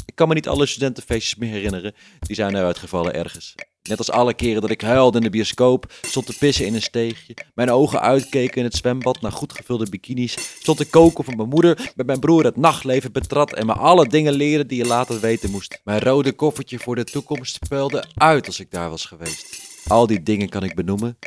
ik 0.06 0.14
kan 0.14 0.28
me 0.28 0.34
niet 0.34 0.48
alle 0.48 0.66
studentenfeestjes 0.66 1.34
meer 1.34 1.50
herinneren. 1.50 1.94
Die 2.20 2.36
zijn 2.36 2.56
eruit 2.56 2.78
gevallen 2.78 3.14
ergens. 3.14 3.54
Net 3.82 3.98
als 3.98 4.10
alle 4.10 4.34
keren 4.34 4.60
dat 4.60 4.70
ik 4.70 4.80
huilde 4.80 5.18
in 5.18 5.24
de 5.24 5.30
bioscoop, 5.30 5.92
stond 6.02 6.26
te 6.26 6.38
pissen 6.38 6.66
in 6.66 6.74
een 6.74 6.82
steegje, 6.82 7.34
mijn 7.54 7.70
ogen 7.70 8.00
uitkeken 8.00 8.56
in 8.56 8.64
het 8.64 8.74
zwembad 8.74 9.20
naar 9.20 9.32
goed 9.32 9.52
gevulde 9.52 9.90
bikinis, 9.90 10.32
stond 10.60 10.78
te 10.78 10.88
koken 10.88 11.24
van 11.24 11.36
mijn 11.36 11.48
moeder, 11.48 11.92
met 11.96 12.06
mijn 12.06 12.20
broer 12.20 12.44
het 12.44 12.56
nachtleven 12.56 13.12
betrad 13.12 13.52
en 13.52 13.66
me 13.66 13.72
alle 13.72 14.06
dingen 14.08 14.32
leren 14.32 14.66
die 14.66 14.78
je 14.78 14.86
later 14.86 15.20
weten 15.20 15.50
moest. 15.50 15.80
Mijn 15.84 16.00
rode 16.00 16.32
koffertje 16.32 16.78
voor 16.78 16.94
de 16.96 17.04
toekomst 17.04 17.54
speelde 17.64 18.04
uit 18.14 18.46
als 18.46 18.60
ik 18.60 18.70
daar 18.70 18.90
was 18.90 19.04
geweest. 19.04 19.62
Al 19.86 20.06
die 20.06 20.22
dingen 20.22 20.48
kan 20.48 20.62
ik 20.62 20.74
benoemen, 20.74 21.18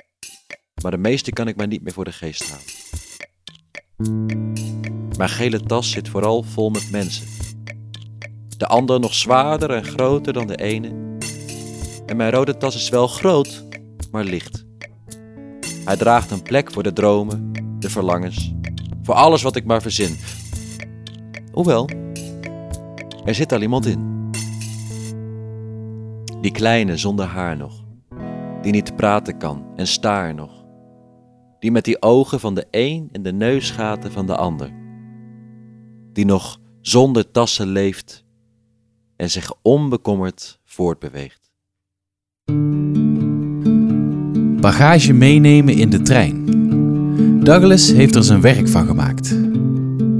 maar 0.81 0.91
de 0.91 0.97
meeste 0.97 1.31
kan 1.31 1.47
ik 1.47 1.55
mij 1.55 1.65
niet 1.65 1.83
meer 1.83 1.93
voor 1.93 2.05
de 2.05 2.11
geest 2.11 2.50
halen. 2.50 3.00
Mijn 5.17 5.29
gele 5.29 5.63
tas 5.63 5.91
zit 5.91 6.10
vooral 6.10 6.43
vol 6.43 6.70
met 6.70 6.91
mensen. 6.91 7.25
De 8.58 8.67
ander 8.67 9.00
nog 9.00 9.13
zwaarder 9.13 9.72
en 9.72 9.84
groter 9.84 10.34
dan 10.34 10.48
de 10.48 10.55
ene 10.55 11.10
en 12.12 12.17
mijn 12.17 12.31
rode 12.31 12.58
tas 12.58 12.75
is 12.75 12.89
wel 12.89 13.08
groot, 13.08 13.65
maar 14.12 14.24
licht. 14.24 14.65
Hij 15.86 15.98
draagt 15.98 16.31
een 16.31 16.41
plek 16.41 16.72
voor 16.72 16.84
de 16.84 16.93
dromen, 16.93 17.51
de 17.79 17.89
verlangens, 17.89 18.53
voor 19.03 19.15
alles 19.15 19.41
wat 19.41 19.55
ik 19.55 19.65
maar 19.65 19.81
verzin. 19.81 20.17
Hoewel, 21.51 21.89
er 23.25 23.36
zit 23.36 23.51
al 23.51 23.62
iemand 23.62 23.86
in. 23.86 24.29
Die 26.41 26.51
kleine 26.51 26.98
zonder 26.98 27.25
haar 27.25 27.58
nog, 27.58 27.84
die 28.62 28.72
niet 28.72 28.96
praten 28.96 29.38
kan 29.38 29.65
en 29.75 29.88
staar 29.88 30.36
nog. 30.36 30.60
Die 31.61 31.71
met 31.71 31.85
die 31.85 32.01
ogen 32.01 32.39
van 32.39 32.55
de 32.55 32.65
een 32.71 33.09
en 33.11 33.23
de 33.23 33.33
neusgaten 33.33 34.11
van 34.11 34.25
de 34.25 34.35
ander. 34.35 34.69
Die 36.13 36.25
nog 36.25 36.57
zonder 36.81 37.31
tassen 37.31 37.67
leeft 37.67 38.25
en 39.15 39.29
zich 39.29 39.53
onbekommerd 39.61 40.59
voortbeweegt. 40.63 41.51
Bagage 44.61 45.13
meenemen 45.13 45.73
in 45.73 45.89
de 45.89 46.01
trein. 46.01 46.45
Douglas 47.43 47.91
heeft 47.91 48.15
er 48.15 48.23
zijn 48.23 48.41
werk 48.41 48.67
van 48.67 48.85
gemaakt. 48.85 49.31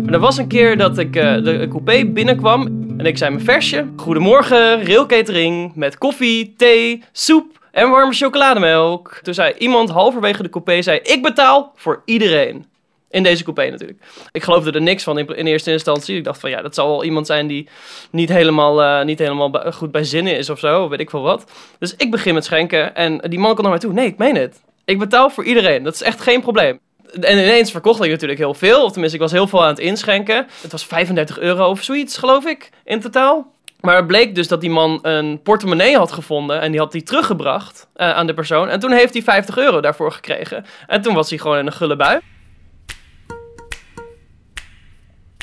Er 0.05 0.19
was 0.19 0.38
een 0.38 0.48
keer 0.48 0.77
dat 0.77 0.98
ik 0.98 1.15
uh, 1.15 1.43
de 1.43 1.65
coupé 1.69 2.12
binnenkwam 2.12 2.65
en 2.98 3.05
ik 3.05 3.17
zei 3.17 3.31
mijn 3.31 3.45
versje. 3.45 3.88
Goedemorgen, 3.95 4.86
railcatering 4.86 5.75
met 5.75 5.98
koffie, 5.98 6.53
thee, 6.57 7.03
soep 7.12 7.61
en 7.72 7.90
warme 7.90 8.13
chocolademelk. 8.13 9.20
Toen 9.24 9.34
zei 9.34 9.54
iemand 9.58 9.90
halverwege 9.90 10.44
de 10.44 10.50
coupé, 10.50 10.82
zei, 10.82 11.00
ik 11.04 11.22
betaal 11.22 11.72
voor 11.76 12.02
iedereen. 12.06 12.65
In 13.10 13.24
deze 13.24 13.43
coupé 13.43 13.69
natuurlijk. 13.69 14.00
Ik 14.32 14.43
geloofde 14.43 14.72
er 14.72 14.82
niks 14.82 15.04
van 15.04 15.17
in, 15.17 15.48
eerste 15.48 15.72
instantie. 15.72 16.17
Ik 16.17 16.24
dacht 16.24 16.39
van 16.39 16.50
ja, 16.50 16.62
dat 16.62 16.76
zal 16.76 16.88
wel 16.88 17.04
iemand 17.04 17.28
zijn 17.28 17.48
die 17.48 17.69
niet 18.12 18.30
helemaal, 18.30 18.82
uh, 18.82 19.06
niet 19.06 19.19
helemaal 19.19 19.52
goed 19.74 19.91
bij 19.91 20.04
zinnen 20.04 20.38
is 20.38 20.50
of 20.50 20.60
zo. 20.60 20.89
Weet 20.89 21.00
ik 21.00 21.10
veel 21.10 21.22
wat. 21.22 21.52
Dus 21.80 21.95
ik 21.95 22.12
begin 22.12 22.34
met 22.34 22.45
schenken. 22.45 22.95
En 22.95 23.17
die 23.17 23.39
man 23.39 23.50
komt 23.50 23.62
naar 23.62 23.69
mij 23.69 23.80
toe. 23.80 23.93
Nee, 23.93 24.06
ik 24.06 24.17
meen 24.17 24.36
het. 24.36 24.62
Ik 24.86 25.00
betaal 25.00 25.30
voor 25.30 25.43
iedereen. 25.43 25.84
Dat 25.84 25.93
is 25.93 26.02
echt 26.02 26.22
geen 26.22 26.41
probleem. 26.41 26.80
En 27.19 27.38
ineens 27.38 27.72
verkocht 27.72 28.04
ik 28.04 28.10
natuurlijk 28.10 28.39
heel 28.39 28.54
veel. 28.54 28.84
Of 28.84 28.91
tenminste, 28.91 29.17
ik 29.17 29.24
was 29.24 29.32
heel 29.32 29.48
veel 29.48 29.62
aan 29.62 29.69
het 29.69 29.80
inschenken. 29.80 30.48
Het 30.62 30.72
was 30.72 30.86
35 30.86 31.39
euro 31.39 31.69
of 31.69 31.84
zoiets, 31.84 32.17
geloof 32.17 32.45
ik, 32.45 32.69
in 32.84 33.00
totaal. 33.00 33.52
Maar 33.82 33.96
het 33.96 34.08
bleek 34.08 34.36
dus 34.36 34.48
dat 34.48 34.62
die 34.62 34.70
man 34.70 35.00
een 35.02 35.41
portemonnee 35.41 35.98
had 35.98 36.12
gevonden 36.12 36.62
en 36.62 36.72
die 36.72 36.80
had 36.80 36.91
die 36.91 37.04
teruggebracht 37.04 37.88
uh, 37.96 38.12
aan 38.12 38.28
de 38.28 38.34
persoon. 38.34 38.70
En 38.70 38.80
toen 38.80 38.91
heeft 38.91 39.13
hij 39.13 39.24
50 39.24 39.58
euro 39.58 39.82
daarvoor 39.82 40.12
gekregen. 40.12 40.65
En 40.88 41.02
toen 41.02 41.13
was 41.13 41.30
hij 41.30 41.39
gewoon 41.39 41.58
in 41.58 41.65
een 41.65 41.74
gulle 41.74 41.96
bui. 41.96 42.20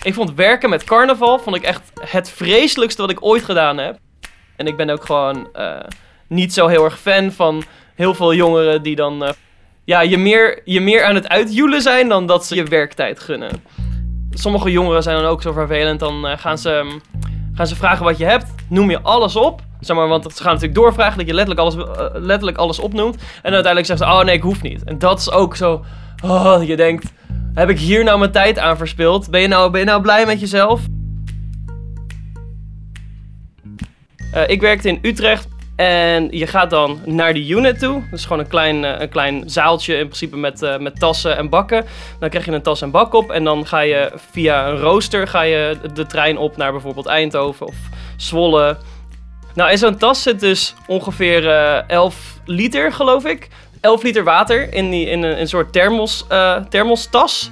Ik 0.03 0.15
vond 0.15 0.35
werken 0.35 0.71
met 0.71 0.85
carnaval 0.85 1.39
vond 1.39 1.57
ik 1.57 1.63
echt 1.63 1.93
het 2.01 2.31
vreselijkste 2.31 3.01
wat 3.01 3.11
ik 3.11 3.25
ooit 3.25 3.45
gedaan 3.45 3.79
heb. 3.79 3.99
En 4.57 4.67
ik 4.67 4.77
ben 4.77 4.91
ook 4.91 5.05
gewoon 5.05 5.49
uh, 5.57 5.81
niet 6.29 6.53
zo 6.53 6.67
heel 6.67 6.85
erg 6.85 6.99
fan 6.99 7.33
van 7.33 7.63
heel 7.95 8.15
veel 8.15 8.35
jongeren 8.35 8.83
die 8.83 8.97
dan 8.97 9.23
uh, 9.23 9.31
ja, 9.85 10.01
je, 10.01 10.19
meer, 10.19 10.61
je 10.65 10.81
meer 10.81 11.05
aan 11.05 11.15
het 11.15 11.29
uitjoelen 11.29 11.83
zijn 11.83 12.09
dan 12.09 12.27
dat 12.27 12.47
ze 12.47 12.55
je 12.55 12.65
werktijd 12.65 13.21
gunnen. 13.21 13.65
Sommige 14.31 14.71
jongeren 14.71 15.03
zijn 15.03 15.17
dan 15.17 15.31
ook 15.31 15.43
zo 15.43 15.53
vervelend. 15.53 16.01
Dan 16.01 16.39
gaan, 16.39 16.59
ze, 16.59 16.71
um, 16.71 17.01
gaan 17.59 17.67
ze 17.67 17.77
vragen 17.77 18.05
wat 18.05 18.19
je 18.19 18.25
hebt. 18.25 18.47
Noem 18.69 18.91
je 18.91 19.01
alles 19.03 19.37
op. 19.37 19.63
Zeg 19.81 19.97
maar, 19.97 20.09
want 20.09 20.23
ze 20.23 20.43
gaan 20.43 20.53
natuurlijk 20.53 20.81
doorvragen 20.81 21.19
dat 21.19 21.27
je 21.27 21.35
letterlijk 21.35 21.61
alles, 21.61 21.75
letterlijk 22.13 22.57
alles 22.57 22.79
opnoemt. 22.79 23.17
En 23.17 23.53
uiteindelijk 23.53 23.87
zeggen 23.87 24.07
ze, 24.07 24.13
oh 24.13 24.25
nee, 24.25 24.35
ik 24.35 24.43
hoef 24.43 24.63
niet. 24.63 24.85
En 24.85 24.99
dat 24.99 25.19
is 25.19 25.31
ook 25.31 25.57
zo, 25.57 25.85
oh, 26.25 26.63
je 26.65 26.77
denkt, 26.77 27.13
heb 27.55 27.69
ik 27.69 27.79
hier 27.79 28.05
nou 28.05 28.19
mijn 28.19 28.31
tijd 28.31 28.59
aan 28.59 28.77
verspild? 28.77 29.31
Ben 29.31 29.41
je 29.41 29.49
nou, 29.49 29.71
ben 29.71 29.81
je 29.81 29.87
nou 29.87 30.03
blij 30.03 30.27
met 30.27 30.41
jezelf? 30.41 30.81
Uh, 34.35 34.49
ik 34.49 34.61
werkte 34.61 34.89
in 34.89 34.99
Utrecht 35.03 35.49
en 35.79 36.29
je 36.31 36.47
gaat 36.47 36.71
dan 36.71 37.01
naar 37.05 37.33
die 37.33 37.57
unit 37.57 37.79
toe. 37.79 38.03
Dat 38.11 38.19
is 38.19 38.25
gewoon 38.25 38.39
een 38.39 38.49
klein, 38.49 38.83
uh, 38.83 39.01
een 39.01 39.09
klein 39.09 39.43
zaaltje 39.51 39.95
in 39.95 40.05
principe 40.05 40.37
met, 40.37 40.63
uh, 40.63 40.79
met 40.79 41.01
tassen 41.01 41.37
en 41.37 41.49
bakken. 41.49 41.85
Dan 42.21 42.29
krijg 42.29 42.45
je 42.45 42.53
een 42.53 42.63
tas 42.63 42.83
en 42.83 42.91
bak 42.91 43.13
op 43.13 43.31
en 43.31 43.45
dan 43.45 43.67
ga 43.67 43.81
je 43.81 44.13
via 44.31 44.69
een 44.69 44.77
rooster 44.77 45.29
ga 45.29 45.43
je 45.43 45.77
de 45.95 46.07
trein 46.07 46.39
op 46.39 46.57
naar 46.57 46.73
bijvoorbeeld 46.73 47.07
Eindhoven 47.07 47.67
of 47.67 47.75
Zwolle. 48.17 48.77
Nou, 49.55 49.71
in 49.71 49.79
zo'n 49.79 49.97
tas 49.97 50.23
zit 50.23 50.41
dus 50.41 50.75
ongeveer 50.87 51.47
11 51.87 52.41
liter, 52.45 52.93
geloof 52.93 53.25
ik. 53.25 53.49
11 53.81 54.03
liter 54.03 54.25
water 54.25 54.75
in, 54.75 54.91
die, 54.91 55.07
in 55.07 55.23
een, 55.23 55.41
een 55.41 55.49
soort 55.49 55.73
thermos, 55.73 56.25
thermostas. 56.69 57.51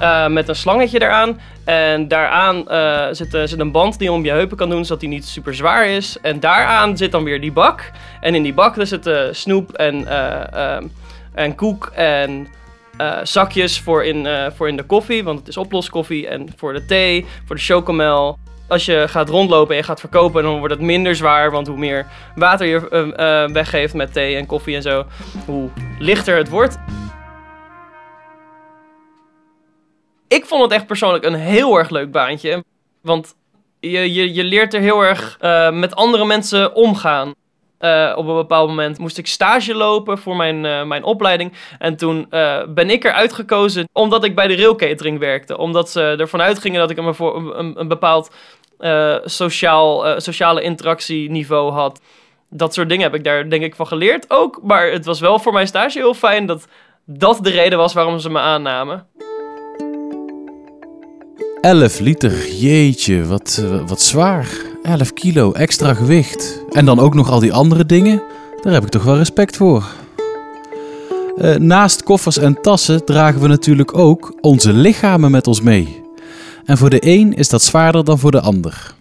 Uh, 0.00 0.26
met 0.26 0.48
een 0.48 0.56
slangetje 0.56 1.02
eraan. 1.02 1.40
En 1.64 2.08
daaraan 2.08 2.64
uh, 2.68 3.06
zit, 3.10 3.30
zit, 3.30 3.58
een 3.58 3.72
band 3.72 3.98
die 3.98 4.08
je 4.08 4.14
om 4.14 4.24
je 4.24 4.30
heupen 4.30 4.56
kan 4.56 4.70
doen, 4.70 4.84
zodat 4.84 5.00
die 5.00 5.08
niet 5.08 5.26
super 5.26 5.54
zwaar 5.54 5.86
is. 5.86 6.16
En 6.22 6.40
daaraan 6.40 6.96
zit 6.96 7.12
dan 7.12 7.24
weer 7.24 7.40
die 7.40 7.52
bak. 7.52 7.90
En 8.20 8.34
in 8.34 8.42
die 8.42 8.54
bak 8.54 8.74
zitten 8.78 9.36
snoep 9.36 9.72
en, 9.72 10.06
en 11.34 11.54
koek 11.54 11.86
en 11.94 12.48
zakjes 13.22 13.80
voor 13.80 14.04
in, 14.04 14.28
voor 14.56 14.68
in 14.68 14.76
de 14.76 14.82
koffie, 14.82 15.24
want 15.24 15.38
het 15.38 15.48
is 15.48 15.56
oploskoffie. 15.56 16.28
En 16.28 16.48
voor 16.56 16.72
de 16.72 16.84
thee, 16.84 17.26
voor 17.46 17.56
de 17.56 17.62
chocomel 17.62 18.38
als 18.68 18.84
je 18.84 19.04
gaat 19.08 19.28
rondlopen 19.28 19.70
en 19.70 19.80
je 19.80 19.86
gaat 19.86 20.00
verkopen, 20.00 20.42
dan 20.42 20.58
wordt 20.58 20.74
het 20.74 20.82
minder 20.82 21.16
zwaar. 21.16 21.50
Want 21.50 21.66
hoe 21.66 21.78
meer 21.78 22.06
water 22.34 22.66
je 22.66 23.48
weggeeft 23.52 23.94
met 23.94 24.12
thee 24.12 24.36
en 24.36 24.46
koffie 24.46 24.76
en 24.76 24.82
zo, 24.82 25.04
hoe 25.46 25.68
lichter 25.98 26.36
het 26.36 26.48
wordt. 26.48 26.78
Ik 30.28 30.44
vond 30.44 30.62
het 30.62 30.72
echt 30.72 30.86
persoonlijk 30.86 31.24
een 31.24 31.34
heel 31.34 31.78
erg 31.78 31.90
leuk 31.90 32.10
baantje. 32.10 32.64
Want 33.02 33.34
je, 33.80 34.12
je, 34.12 34.34
je 34.34 34.44
leert 34.44 34.74
er 34.74 34.80
heel 34.80 35.00
erg 35.00 35.38
uh, 35.40 35.70
met 35.70 35.94
andere 35.94 36.24
mensen 36.24 36.74
omgaan. 36.74 37.34
Uh, 37.80 38.12
op 38.16 38.26
een 38.26 38.34
bepaald 38.34 38.68
moment 38.68 38.98
moest 38.98 39.18
ik 39.18 39.26
stage 39.26 39.74
lopen 39.74 40.18
voor 40.18 40.36
mijn, 40.36 40.64
uh, 40.64 40.84
mijn 40.84 41.04
opleiding. 41.04 41.52
En 41.78 41.96
toen 41.96 42.26
uh, 42.30 42.62
ben 42.68 42.90
ik 42.90 43.04
eruit 43.04 43.32
gekozen 43.32 43.88
omdat 43.92 44.24
ik 44.24 44.34
bij 44.34 44.46
de 44.46 44.56
railcatering 44.56 45.18
werkte. 45.18 45.58
Omdat 45.58 45.90
ze 45.90 46.14
ervan 46.18 46.42
uitgingen 46.42 46.80
dat 46.80 46.90
ik 46.90 46.98
een, 46.98 47.14
een, 47.58 47.80
een 47.80 47.88
bepaald 47.88 48.30
sociaal, 49.24 50.20
sociale 50.20 50.62
interactieniveau 50.62 51.72
had. 51.72 52.00
Dat 52.50 52.74
soort 52.74 52.88
dingen 52.88 53.04
heb 53.04 53.14
ik 53.14 53.24
daar 53.24 53.50
denk 53.50 53.62
ik 53.62 53.74
van 53.74 53.86
geleerd 53.86 54.30
ook. 54.30 54.60
Maar 54.62 54.90
het 54.90 55.04
was 55.04 55.20
wel 55.20 55.38
voor 55.38 55.52
mijn 55.52 55.66
stage 55.66 55.98
heel 55.98 56.14
fijn 56.14 56.46
dat 56.46 56.68
dat 57.04 57.44
de 57.44 57.50
reden 57.50 57.78
was 57.78 57.94
waarom 57.94 58.18
ze 58.18 58.30
me 58.30 58.38
aannamen. 58.38 59.06
11 61.66 61.98
liter, 61.98 62.54
jeetje, 62.54 63.24
wat, 63.24 63.62
wat 63.86 64.02
zwaar. 64.02 64.48
11 64.82 65.12
kilo 65.12 65.52
extra 65.52 65.94
gewicht. 65.94 66.62
En 66.70 66.84
dan 66.84 66.98
ook 66.98 67.14
nog 67.14 67.30
al 67.30 67.40
die 67.40 67.52
andere 67.52 67.86
dingen. 67.86 68.22
Daar 68.62 68.72
heb 68.72 68.82
ik 68.82 68.88
toch 68.88 69.04
wel 69.04 69.16
respect 69.16 69.56
voor. 69.56 69.84
Uh, 71.36 71.54
naast 71.54 72.02
koffers 72.02 72.38
en 72.38 72.60
tassen 72.60 73.04
dragen 73.04 73.40
we 73.40 73.48
natuurlijk 73.48 73.98
ook 73.98 74.34
onze 74.40 74.72
lichamen 74.72 75.30
met 75.30 75.46
ons 75.46 75.60
mee. 75.60 76.02
En 76.64 76.78
voor 76.78 76.90
de 76.90 77.06
een 77.06 77.34
is 77.34 77.48
dat 77.48 77.62
zwaarder 77.62 78.04
dan 78.04 78.18
voor 78.18 78.30
de 78.30 78.40
ander. 78.40 78.94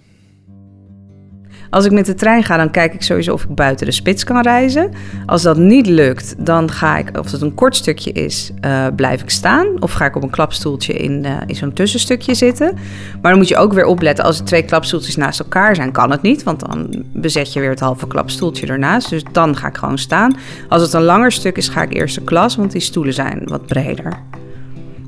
Als 1.69 1.86
ik 1.86 1.91
met 1.91 2.06
de 2.06 2.13
trein 2.13 2.43
ga, 2.43 2.58
dan 2.58 2.71
kijk 2.71 2.93
ik 2.93 3.01
sowieso 3.01 3.34
of 3.34 3.43
ik 3.43 3.56
buiten 3.56 3.86
de 3.86 3.91
spits 3.91 4.23
kan 4.23 4.41
reizen. 4.41 4.91
Als 5.25 5.41
dat 5.41 5.58
niet 5.58 5.88
lukt, 5.88 6.36
dan 6.38 6.71
ga 6.71 6.97
ik, 6.97 7.17
of 7.17 7.32
het 7.32 7.41
een 7.41 7.54
kort 7.54 7.75
stukje 7.75 8.12
is, 8.12 8.51
eh, 8.62 8.88
blijf 8.95 9.21
ik 9.21 9.30
staan. 9.30 9.67
Of 9.80 9.91
ga 9.91 10.06
ik 10.06 10.15
op 10.15 10.23
een 10.23 10.30
klapstoeltje 10.30 10.93
in, 10.93 11.25
eh, 11.25 11.32
in 11.45 11.56
zo'n 11.56 11.73
tussenstukje 11.73 12.34
zitten. 12.34 12.73
Maar 13.21 13.32
dan 13.32 13.38
moet 13.39 13.47
je 13.47 13.58
ook 13.58 13.73
weer 13.73 13.86
opletten, 13.86 14.25
als 14.25 14.39
er 14.39 14.45
twee 14.45 14.63
klapstoeltjes 14.63 15.15
naast 15.15 15.39
elkaar 15.39 15.75
zijn, 15.75 15.91
kan 15.91 16.12
het 16.12 16.21
niet. 16.21 16.43
Want 16.43 16.60
dan 16.60 17.04
bezet 17.13 17.54
je 17.54 17.60
weer 17.60 17.69
het 17.69 17.80
halve 17.80 18.08
klapstoeltje 18.08 18.67
ernaast. 18.67 19.10
Dus 19.10 19.23
dan 19.32 19.56
ga 19.56 19.67
ik 19.67 19.78
gewoon 19.78 19.97
staan. 19.97 20.36
Als 20.69 20.82
het 20.82 20.93
een 20.93 21.04
langer 21.04 21.32
stuk 21.32 21.58
is, 21.58 21.67
ga 21.67 21.82
ik 21.82 21.93
eerste 21.93 22.21
klas, 22.21 22.56
want 22.56 22.71
die 22.71 22.82
stoelen 22.82 23.13
zijn 23.13 23.41
wat 23.45 23.65
breder. 23.65 24.13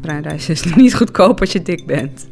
Treinreizen 0.01 0.53
is 0.53 0.63
niet 0.75 0.95
goedkoop 0.95 1.39
als 1.39 1.51
je 1.51 1.61
dik 1.61 1.85
bent. 1.85 2.27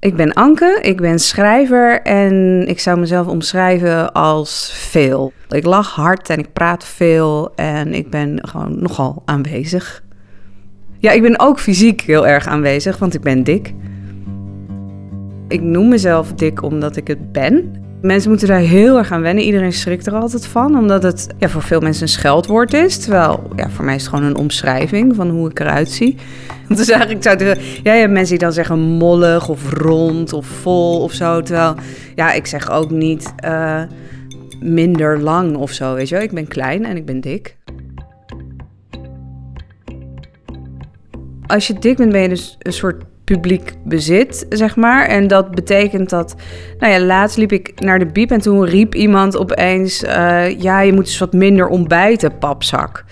Ik 0.00 0.16
ben 0.16 0.32
Anke, 0.32 0.78
ik 0.82 0.96
ben 0.96 1.18
schrijver 1.18 2.02
en 2.02 2.64
ik 2.68 2.80
zou 2.80 2.98
mezelf 2.98 3.26
omschrijven 3.26 4.12
als 4.12 4.72
veel. 4.72 5.32
Ik 5.48 5.64
lach 5.64 5.94
hard 5.94 6.30
en 6.30 6.38
ik 6.38 6.52
praat 6.52 6.84
veel 6.84 7.52
en 7.54 7.94
ik 7.94 8.10
ben 8.10 8.48
gewoon 8.48 8.82
nogal 8.82 9.22
aanwezig. 9.24 10.02
Ja, 10.98 11.10
ik 11.10 11.22
ben 11.22 11.38
ook 11.38 11.60
fysiek 11.60 12.00
heel 12.00 12.26
erg 12.26 12.46
aanwezig, 12.46 12.98
want 12.98 13.14
ik 13.14 13.20
ben 13.20 13.44
dik. 13.44 13.74
Ik 15.48 15.60
noem 15.60 15.88
mezelf 15.88 16.32
dik 16.32 16.62
omdat 16.62 16.96
ik 16.96 17.08
het 17.08 17.32
ben. 17.32 17.82
Mensen 18.02 18.30
moeten 18.30 18.48
daar 18.48 18.58
heel 18.58 18.98
erg 18.98 19.12
aan 19.12 19.20
wennen. 19.20 19.44
Iedereen 19.44 19.72
schrikt 19.72 20.06
er 20.06 20.12
altijd 20.12 20.46
van, 20.46 20.78
omdat 20.78 21.02
het 21.02 21.26
ja, 21.38 21.48
voor 21.48 21.62
veel 21.62 21.80
mensen 21.80 22.02
een 22.02 22.08
scheldwoord 22.08 22.72
is. 22.72 22.98
Terwijl 22.98 23.50
ja, 23.56 23.70
voor 23.70 23.84
mij 23.84 23.94
is 23.94 24.00
het 24.00 24.10
gewoon 24.10 24.24
een 24.24 24.36
omschrijving 24.36 25.14
van 25.14 25.30
hoe 25.30 25.50
ik 25.50 25.60
eruit 25.60 25.90
zie. 25.90 26.16
Dus 26.68 26.88
eigenlijk 26.88 27.22
zou 27.22 27.44
het, 27.44 27.60
ja, 27.82 27.92
je 27.92 28.00
hebt 28.00 28.12
mensen 28.12 28.30
die 28.30 28.44
dan 28.44 28.52
zeggen 28.52 28.78
mollig 28.78 29.48
of 29.48 29.72
rond 29.72 30.32
of 30.32 30.46
vol 30.46 31.00
of 31.00 31.12
zo. 31.12 31.40
Terwijl, 31.40 31.74
ja, 32.14 32.32
ik 32.32 32.46
zeg 32.46 32.70
ook 32.70 32.90
niet 32.90 33.32
uh, 33.44 33.82
minder 34.60 35.20
lang 35.20 35.56
of 35.56 35.70
zo, 35.70 35.94
weet 35.94 36.08
je 36.08 36.14
wel. 36.14 36.24
Ik 36.24 36.32
ben 36.32 36.48
klein 36.48 36.84
en 36.84 36.96
ik 36.96 37.04
ben 37.04 37.20
dik. 37.20 37.56
Als 41.46 41.66
je 41.66 41.78
dik 41.78 41.96
bent, 41.96 42.12
ben 42.12 42.20
je 42.20 42.28
dus 42.28 42.56
een 42.58 42.72
soort 42.72 43.04
publiek 43.28 43.72
bezit, 43.84 44.46
zeg 44.48 44.76
maar. 44.76 45.06
En 45.06 45.26
dat 45.26 45.50
betekent 45.50 46.10
dat, 46.10 46.34
nou 46.78 46.92
ja, 46.92 47.00
laatst 47.00 47.36
liep 47.36 47.52
ik 47.52 47.80
naar 47.80 47.98
de 47.98 48.06
biep 48.06 48.30
en 48.30 48.40
toen 48.40 48.64
riep 48.64 48.94
iemand 48.94 49.36
opeens, 49.36 50.04
uh, 50.04 50.60
ja, 50.60 50.80
je 50.80 50.92
moet 50.92 51.06
eens 51.06 51.18
wat 51.18 51.32
minder 51.32 51.68
ontbijten, 51.68 52.38
papzak. 52.38 53.04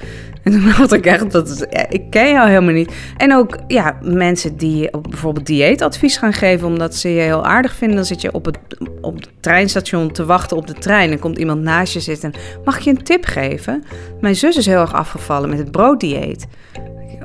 En 0.43 0.53
toen 0.53 0.65
dacht 0.77 0.93
ik 0.93 1.07
echt, 1.07 1.33
dat 1.33 1.67
ik 1.89 2.11
ken 2.11 2.31
jou 2.31 2.49
helemaal 2.49 2.73
niet. 2.73 2.93
En 3.17 3.35
ook 3.35 3.59
ja, 3.67 3.99
mensen 4.03 4.57
die 4.57 4.91
bijvoorbeeld 5.01 5.47
dieetadvies 5.47 6.17
gaan 6.17 6.33
geven 6.33 6.69
omdat 6.69 6.95
ze 6.95 7.15
je 7.15 7.21
heel 7.21 7.45
aardig 7.45 7.75
vinden. 7.75 7.97
Dan 7.97 8.07
zit 8.07 8.21
je 8.21 8.33
op 8.33 8.45
het, 8.45 8.59
op 9.01 9.15
het 9.15 9.29
treinstation 9.41 10.13
te 10.13 10.25
wachten 10.25 10.57
op 10.57 10.67
de 10.67 10.75
trein 10.75 11.11
en 11.11 11.19
komt 11.19 11.39
iemand 11.39 11.63
naast 11.63 11.93
je 11.93 12.01
zitten. 12.01 12.33
Mag 12.65 12.77
ik 12.77 12.83
je 12.83 12.91
een 12.91 13.03
tip 13.03 13.25
geven? 13.25 13.85
Mijn 14.21 14.37
zus 14.37 14.57
is 14.57 14.67
heel 14.67 14.81
erg 14.81 14.95
afgevallen 14.95 15.49
met 15.49 15.59
het 15.59 15.71
brooddieet. 15.71 16.47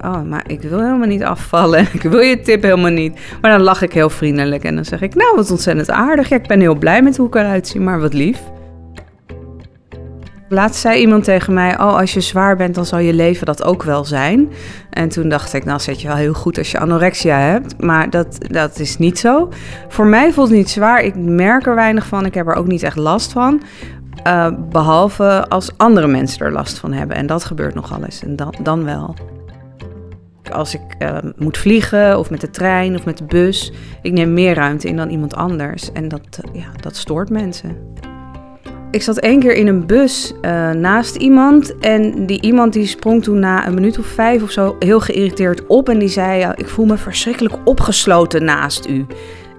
Oh, 0.06 0.22
maar 0.22 0.44
ik 0.48 0.62
wil 0.62 0.80
helemaal 0.80 1.08
niet 1.08 1.24
afvallen. 1.24 1.88
Ik 1.94 2.02
wil 2.02 2.20
je 2.20 2.40
tip 2.40 2.62
helemaal 2.62 2.92
niet. 2.92 3.20
Maar 3.42 3.52
dan 3.52 3.62
lach 3.62 3.82
ik 3.82 3.94
heel 3.94 4.10
vriendelijk 4.10 4.64
en 4.64 4.76
dan 4.76 4.86
zeg 4.86 5.02
ik: 5.02 5.16
Nou, 5.16 5.36
wat 5.36 5.52
ontzettend 5.52 5.90
aardig. 5.90 6.30
Ja, 6.30 6.36
ik 6.36 6.48
ben 6.48 6.60
heel 6.60 6.76
blij 6.76 7.02
met 7.02 7.18
hoe 7.18 7.28
ik 7.28 7.36
eruit 7.36 7.68
zie, 7.68 7.82
maar 7.82 8.00
wat 8.00 8.14
lief. 8.14 8.40
Laatst 10.50 10.82
zei 10.82 11.00
iemand 11.00 11.24
tegen 11.24 11.54
mij: 11.54 11.80
Oh, 11.80 11.98
als 11.98 12.14
je 12.14 12.22
zwaar 12.22 12.56
bent, 12.56 12.76
dan 12.76 12.86
zal 12.86 13.00
je 13.00 13.14
leven 13.14 13.46
dat 13.46 13.64
ook 13.64 13.84
wel 13.84 14.06
zijn. 14.06 14.50
En 14.90 15.10
toen 15.10 15.30
dacht 15.30 15.54
ik: 15.54 15.66
Nou, 15.66 15.80
zet 15.80 16.02
je 16.02 16.08
wel 16.08 16.18
heel 16.18 16.34
goed 16.34 16.58
als 16.58 16.72
je 16.72 16.80
anorexia 16.80 17.40
hebt. 17.40 17.82
Maar 17.82 18.10
dat, 18.10 18.38
dat 18.48 18.80
is 18.80 18.98
niet 18.98 19.20
zo. 19.20 19.50
Voor 19.88 20.06
mij 20.06 20.34
voelt 20.34 20.48
het 20.48 20.58
niet 20.58 20.70
zwaar. 20.70 21.04
Ik 21.04 21.16
merk 21.16 21.66
er 21.66 21.76
weinig 21.76 22.06
van. 22.06 22.26
Ik 22.26 22.34
heb 22.34 22.48
er 22.48 22.56
ook 22.56 22.68
niet 22.68 22.84
echt 22.84 22.98
last 22.98 23.32
van. 23.32 23.62
Uh, 24.28 24.48
behalve 24.70 25.46
als 25.48 25.72
andere 25.78 26.08
mensen 26.08 26.46
er 26.46 26.52
last 26.52 26.80
van 26.80 26.94
hebben. 26.94 27.16
En 27.18 27.28
dat 27.28 27.44
gebeurt 27.44 27.76
nogal 27.76 28.04
eens. 28.04 28.24
En 28.24 28.36
dan, 28.36 28.56
dan 28.64 28.84
wel. 28.84 29.16
Als 30.52 30.74
ik 30.74 30.82
uh, 31.00 31.18
moet 31.38 31.58
vliegen 31.58 32.20
of 32.20 32.30
met 32.30 32.42
de 32.42 32.50
trein 32.50 32.96
of 32.96 33.06
met 33.06 33.18
de 33.18 33.24
bus, 33.24 33.72
ik 34.02 34.12
neem 34.12 34.34
meer 34.34 34.56
ruimte 34.56 34.88
in 34.88 34.96
dan 34.96 35.10
iemand 35.10 35.36
anders. 35.36 35.92
En 35.92 36.08
dat, 36.08 36.40
uh, 36.46 36.62
ja, 36.62 36.68
dat 36.82 36.96
stoort 36.96 37.30
mensen. 37.30 37.78
Ik 38.92 39.02
zat 39.02 39.18
één 39.18 39.40
keer 39.40 39.54
in 39.54 39.68
een 39.68 39.86
bus 39.86 40.34
uh, 40.42 40.72
naast 40.72 41.16
iemand. 41.16 41.78
En 41.80 42.26
die 42.26 42.42
iemand 42.42 42.74
die 42.74 42.86
sprong 42.86 43.24
toen 43.24 43.40
na 43.40 43.68
een 43.68 43.74
minuut 43.74 44.00
of 44.00 44.06
vijf 44.06 44.44
of 44.44 44.52
zo 44.52 44.76
heel 44.80 45.00
geïrriteerd 45.00 45.66
op. 45.68 45.90
En 45.90 46.00
die 46.00 46.08
zei: 46.08 46.54
Ik 46.56 46.68
voel 46.68 46.86
me 46.86 46.98
verschrikkelijk 46.98 47.56
opgesloten 47.64 48.44
naast 48.44 48.88
u. 48.88 49.06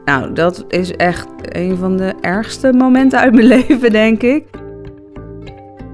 Nou, 0.04 0.32
dat 0.32 0.64
is 0.68 0.96
echt 0.96 1.26
een 1.38 1.76
van 1.76 1.96
de 1.96 2.14
ergste 2.20 2.72
momenten 2.72 3.18
uit 3.18 3.34
mijn 3.34 3.46
leven, 3.56 3.90
denk 3.90 4.22
ik. 4.22 4.44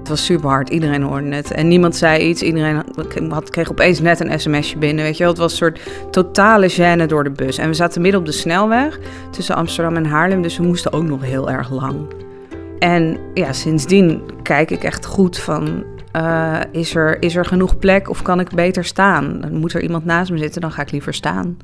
Was 0.09 0.25
super 0.25 0.49
hard, 0.49 0.69
iedereen 0.69 1.01
hoorde 1.01 1.35
het. 1.35 1.51
En 1.51 1.67
niemand 1.67 1.95
zei 1.95 2.29
iets, 2.29 2.41
iedereen 2.41 2.83
had, 3.29 3.49
kreeg 3.49 3.71
opeens 3.71 3.99
net 3.99 4.19
een 4.19 4.39
sms'je 4.39 4.77
binnen, 4.77 5.03
weet 5.03 5.17
je 5.17 5.23
wel. 5.23 5.31
Het 5.31 5.41
was 5.41 5.51
een 5.51 5.57
soort 5.57 5.79
totale 6.11 6.71
gêne 6.71 7.05
door 7.05 7.23
de 7.23 7.29
bus. 7.29 7.57
En 7.57 7.67
we 7.67 7.73
zaten 7.73 8.01
midden 8.01 8.19
op 8.19 8.25
de 8.25 8.31
snelweg 8.31 8.99
tussen 9.31 9.55
Amsterdam 9.55 9.95
en 9.95 10.05
Haarlem, 10.05 10.41
dus 10.41 10.57
we 10.57 10.63
moesten 10.63 10.93
ook 10.93 11.03
nog 11.03 11.23
heel 11.23 11.49
erg 11.49 11.71
lang. 11.71 12.13
En 12.79 13.17
ja, 13.33 13.53
sindsdien 13.53 14.21
kijk 14.43 14.71
ik 14.71 14.83
echt 14.83 15.05
goed 15.05 15.37
van, 15.37 15.83
uh, 16.15 16.59
is, 16.71 16.95
er, 16.95 17.21
is 17.21 17.35
er 17.35 17.45
genoeg 17.45 17.79
plek 17.79 18.09
of 18.09 18.21
kan 18.21 18.39
ik 18.39 18.49
beter 18.49 18.85
staan? 18.85 19.41
Moet 19.51 19.73
er 19.73 19.81
iemand 19.81 20.05
naast 20.05 20.31
me 20.31 20.37
zitten, 20.37 20.61
dan 20.61 20.71
ga 20.71 20.81
ik 20.81 20.91
liever 20.91 21.13
staan. 21.13 21.57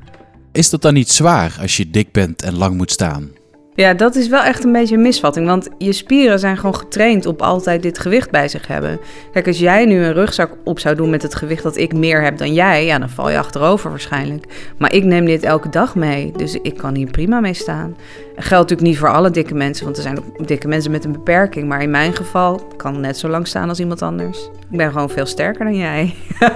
Is 0.51 0.69
dat 0.69 0.81
dan 0.81 0.93
niet 0.93 1.09
zwaar 1.11 1.57
als 1.61 1.77
je 1.77 1.89
dik 1.89 2.11
bent 2.11 2.41
en 2.41 2.57
lang 2.57 2.77
moet 2.77 2.91
staan? 2.91 3.31
Ja, 3.75 3.93
dat 3.93 4.15
is 4.15 4.27
wel 4.27 4.41
echt 4.41 4.63
een 4.63 4.71
beetje 4.71 4.95
een 4.95 5.01
misvatting. 5.01 5.47
Want 5.47 5.69
je 5.77 5.93
spieren 5.93 6.39
zijn 6.39 6.57
gewoon 6.57 6.75
getraind 6.75 7.25
op 7.25 7.41
altijd 7.41 7.81
dit 7.81 7.99
gewicht 7.99 8.31
bij 8.31 8.47
zich 8.47 8.67
hebben. 8.67 8.99
Kijk, 9.31 9.47
als 9.47 9.59
jij 9.59 9.85
nu 9.85 10.03
een 10.03 10.13
rugzak 10.13 10.51
op 10.63 10.79
zou 10.79 10.95
doen 10.95 11.09
met 11.09 11.21
het 11.21 11.35
gewicht 11.35 11.63
dat 11.63 11.77
ik 11.77 11.93
meer 11.93 12.23
heb 12.23 12.37
dan 12.37 12.53
jij, 12.53 12.85
ja, 12.85 12.99
dan 12.99 13.09
val 13.09 13.29
je 13.29 13.37
achterover 13.37 13.89
waarschijnlijk. 13.89 14.73
Maar 14.77 14.93
ik 14.93 15.03
neem 15.03 15.25
dit 15.25 15.43
elke 15.43 15.69
dag 15.69 15.95
mee, 15.95 16.31
dus 16.35 16.53
ik 16.61 16.77
kan 16.77 16.95
hier 16.95 17.11
prima 17.11 17.39
mee 17.39 17.53
staan. 17.53 17.95
Dat 18.35 18.45
geldt 18.45 18.69
natuurlijk 18.69 18.81
niet 18.81 18.97
voor 18.97 19.13
alle 19.13 19.31
dikke 19.31 19.53
mensen, 19.53 19.85
want 19.85 19.97
er 19.97 20.03
zijn 20.03 20.17
ook 20.17 20.47
dikke 20.47 20.67
mensen 20.67 20.91
met 20.91 21.05
een 21.05 21.11
beperking. 21.11 21.67
Maar 21.67 21.81
in 21.81 21.91
mijn 21.91 22.13
geval 22.13 22.61
kan 22.77 22.99
net 22.99 23.17
zo 23.17 23.27
lang 23.27 23.47
staan 23.47 23.69
als 23.69 23.79
iemand 23.79 24.01
anders. 24.01 24.49
Ik 24.69 24.77
ben 24.77 24.91
gewoon 24.91 25.09
veel 25.09 25.25
sterker 25.25 25.65
dan 25.65 25.75
jij. 25.75 26.13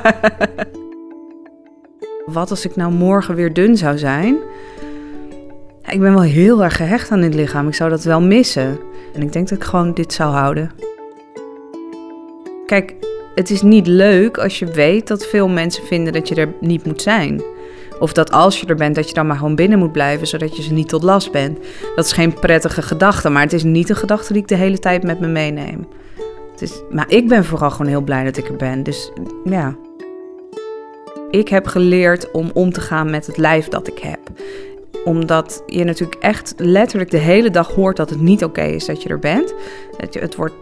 Wat 2.26 2.50
als 2.50 2.66
ik 2.66 2.76
nou 2.76 2.92
morgen 2.92 3.36
weer 3.36 3.54
dun 3.54 3.78
zou 3.78 3.98
zijn? 3.98 4.38
Ik 5.90 6.00
ben 6.00 6.14
wel 6.14 6.22
heel 6.22 6.64
erg 6.64 6.76
gehecht 6.76 7.12
aan 7.12 7.22
dit 7.22 7.34
lichaam. 7.34 7.68
Ik 7.68 7.74
zou 7.74 7.90
dat 7.90 8.04
wel 8.04 8.22
missen. 8.22 8.80
En 9.14 9.22
ik 9.22 9.34
denk 9.34 9.50
dat 9.50 9.58
ik 9.58 9.64
gewoon 9.64 9.94
dit 9.94 10.14
zou 10.14 10.32
houden. 10.32 10.72
Kijk, 12.66 12.96
het 13.36 13.50
is 13.50 13.62
niet 13.62 13.88
leuk 13.88 14.38
als 14.38 14.60
je 14.60 14.66
weet 14.66 15.08
dat 15.08 15.26
veel 15.26 15.48
mensen 15.48 15.84
vinden 15.84 16.14
dat 16.14 16.28
je 16.28 16.36
er 16.36 16.54
niet 16.60 16.86
moet 16.86 17.02
zijn. 17.02 17.42
Of 18.00 18.14
dat 18.14 18.32
als 18.32 18.60
je 18.60 18.66
er 18.66 18.76
bent, 18.76 18.96
dat 18.96 19.08
je 19.08 19.14
dan 19.14 19.28
maar 19.28 19.38
gewoon 19.38 19.56
binnen 19.56 19.80
moet 19.80 19.92
blijven, 19.92 20.28
zodat 20.28 20.56
je 20.56 20.64
ze 20.64 20.74
niet 20.74 20.90
tot 20.90 21.04
last 21.04 21.32
bent. 21.32 21.58
Dat 21.96 22.06
is 22.06 22.12
geen 22.12 22.34
prettige 22.34 22.82
gedachte, 22.82 23.30
maar 23.30 23.42
het 23.42 23.54
is 23.54 23.64
niet 23.64 23.90
een 23.90 23.96
gedachte 23.96 24.34
die 24.34 24.42
ik 24.42 24.48
de 24.48 24.56
hele 24.56 24.80
tijd 24.80 25.04
met 25.04 25.20
me 25.20 25.28
meeneem. 25.28 25.88
Is, 26.60 26.82
maar 26.90 27.06
ik 27.10 27.28
ben 27.28 27.46
vooral 27.46 27.72
gewoon 27.72 27.88
heel 27.88 28.02
blij 28.02 28.24
dat 28.24 28.38
ik 28.38 28.48
er 28.48 28.56
ben. 28.56 28.84
Dus 28.84 29.12
ja. 29.44 29.76
Ik 31.32 31.48
heb 31.48 31.68
geleerd 31.68 32.32
om 32.32 32.50
om 32.54 32.72
te 32.74 32.82
gaan 32.82 33.10
met 33.10 33.28
het 33.28 33.38
lijf 33.38 33.68
dat 33.68 33.88
ik 33.88 34.00
heb 34.00 34.20
omdat 35.06 35.64
je 35.66 35.84
natuurlijk 35.84 36.22
echt 36.22 36.54
letterlijk 36.58 37.12
de 37.12 37.18
hele 37.18 37.50
dag 37.50 37.68
hoort 37.68 37.98
dat 37.98 38.10
het 38.10 38.22
niet 38.22 38.44
oké 38.44 38.64
is 38.64 38.86
dat 38.86 39.04
je 39.04 39.10
er 39.10 39.20
bent. 39.20 39.54
Het 39.98 40.36
wordt, 40.36 40.54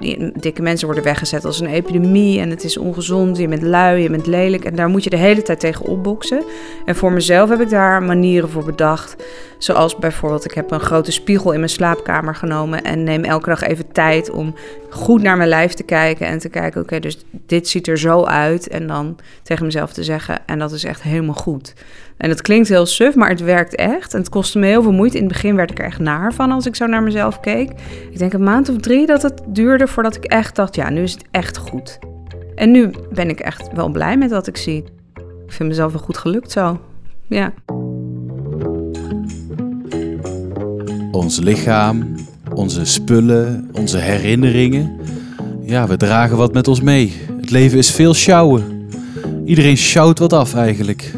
dikke 0.42 0.62
mensen 0.62 0.86
worden 0.86 1.04
weggezet 1.04 1.46
als 1.46 1.60
een 1.60 1.68
epidemie 1.68 2.40
en 2.40 2.50
het 2.50 2.64
is 2.64 2.78
ongezond. 2.78 3.38
Je 3.38 3.48
bent 3.48 3.62
lui, 3.62 4.02
je 4.02 4.10
bent 4.10 4.28
lelijk 4.28 4.66
en 4.66 4.76
daar 4.76 4.90
moet 4.90 5.04
je 5.04 5.10
de 5.10 5.18
hele 5.18 5.42
tijd 5.42 5.60
tegen 5.60 5.86
opboksen. 5.86 6.44
En 6.86 6.96
voor 6.96 7.12
mezelf 7.12 7.50
heb 7.50 7.62
ik 7.62 7.70
daar 7.70 8.04
manieren 8.04 8.50
voor 8.50 8.64
bedacht. 8.64 9.16
Zoals 9.58 9.96
bijvoorbeeld, 9.96 10.46
ik 10.46 10.54
heb 10.54 10.72
een 10.72 10.80
grote 10.80 11.12
spiegel 11.12 11.52
in 11.52 11.60
mijn 11.60 11.70
slaapkamer 11.72 12.36
genomen 12.36 12.84
en 12.84 13.04
neem 13.04 13.24
elke 13.24 13.50
dag 13.50 13.62
even 13.62 13.92
tijd 13.92 14.30
om 14.30 14.56
goed 14.90 15.22
naar 15.22 15.38
mijn 15.38 15.50
lijf 15.50 15.74
te 15.74 15.84
kijken 15.84 16.28
en 16.28 16.40
te 16.40 16.50
kijken, 16.50 16.82
oké, 16.82 17.00
dus 17.00 17.18
dit 17.46 17.68
ziet 17.68 17.88
er 17.88 17.98
zo 17.98 18.24
uit. 18.24 18.68
En 18.68 18.88
dan 18.88 19.18
tegen 19.44 19.66
mezelf 19.66 19.94
te 19.94 20.04
zeggen, 20.04 20.40
en 20.46 20.60
dat 20.60 20.72
is 20.72 20.84
echt 20.84 21.02
helemaal 21.02 21.36
goed. 21.36 21.74
En 22.18 22.30
het 22.30 22.42
klinkt 22.42 22.68
heel 22.68 22.86
suf, 22.86 23.16
maar 23.16 23.30
het 23.30 23.42
werkt 23.42 23.76
echt. 23.76 24.14
En 24.14 24.20
het 24.20 24.30
kostte 24.30 24.60
me 24.60 24.66
heel 24.66 24.82
veel 24.82 24.92
moeite. 24.92 25.18
In 25.18 25.24
het 25.24 25.34
begin 25.34 25.56
werd 25.56 25.72
ik 25.72 25.80
er 25.80 25.86
echt 25.86 26.00
naar 26.00 26.34
van 26.34 26.52
als 26.52 26.66
ik 26.66 26.76
zo 26.76 26.86
naar 26.86 27.04
mezelf 27.04 27.40
keek. 27.40 27.72
Ik 28.12 28.18
denk 28.18 28.34
een 28.34 28.44
maand 28.44 28.70
of 28.70 28.78
drie 28.78 29.06
dat 29.06 29.22
het 29.22 29.42
duurde 29.48 29.88
voordat 29.88 30.16
ik 30.16 30.24
echt 30.24 30.56
dacht, 30.56 30.76
ja, 30.76 30.90
nu 30.90 31.02
is 31.02 31.12
het 31.12 31.24
echt 31.32 31.58
goed. 31.58 32.00
En 32.56 32.72
nu 32.72 32.92
ben 33.14 33.30
ik 33.30 33.40
echt 33.40 33.70
wel 33.74 33.90
blij 33.90 34.18
met 34.18 34.32
wat 34.32 34.48
ik 34.48 34.58
zie. 34.58 34.84
Ik 35.46 35.54
vind 35.54 35.70
mezelf 35.70 35.92
wel 35.92 36.02
goed 36.02 36.18
gelukt 36.18 36.52
zo. 36.52 36.80
Ja. 37.28 37.54
Ons 41.12 41.40
lichaam, 41.40 42.16
onze 42.54 42.86
spullen, 42.86 43.70
onze 43.72 43.98
herinneringen. 43.98 45.00
Ja, 45.62 45.88
we 45.88 45.98
dragen 45.98 46.38
wat 46.38 46.54
met 46.54 46.68
ons 46.68 46.82
mee. 46.82 47.14
Het 47.38 47.52
leven 47.52 47.78
is 47.78 47.92
veel 47.92 48.14
sjouwen. 48.14 48.88
Iedereen 49.46 49.78
sjouwt 49.78 50.20
wat 50.20 50.34
af 50.34 50.56
eigenlijk. 50.56 51.12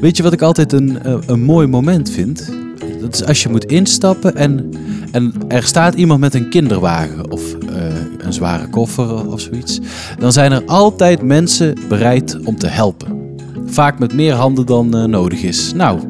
Weet 0.00 0.16
je 0.16 0.22
wat 0.22 0.32
ik 0.32 0.42
altijd 0.42 0.72
een, 0.72 0.98
een 1.26 1.42
mooi 1.42 1.66
moment 1.66 2.10
vind? 2.10 2.52
Dat 3.00 3.14
is 3.14 3.24
als 3.24 3.42
je 3.42 3.48
moet 3.48 3.64
instappen 3.64 4.36
en, 4.36 4.70
en 5.12 5.32
er 5.48 5.62
staat 5.62 5.94
iemand 5.94 6.20
met 6.20 6.34
een 6.34 6.48
kinderwagen 6.48 7.30
of 7.30 7.54
eh, 7.54 7.94
een 8.18 8.32
zware 8.32 8.68
koffer 8.68 9.30
of 9.30 9.40
zoiets, 9.40 9.80
dan 10.18 10.32
zijn 10.32 10.52
er 10.52 10.64
altijd 10.64 11.22
mensen 11.22 11.78
bereid 11.88 12.38
om 12.44 12.58
te 12.58 12.66
helpen. 12.66 13.34
Vaak 13.66 13.98
met 13.98 14.12
meer 14.12 14.32
handen 14.32 14.66
dan 14.66 14.96
eh, 14.96 15.04
nodig 15.04 15.42
is. 15.42 15.72
Nou, 15.74 16.00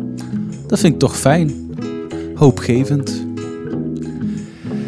dat 0.66 0.78
vind 0.78 0.92
ik 0.92 0.98
toch 0.98 1.18
fijn. 1.18 1.52
Hoopgevend. 2.34 3.24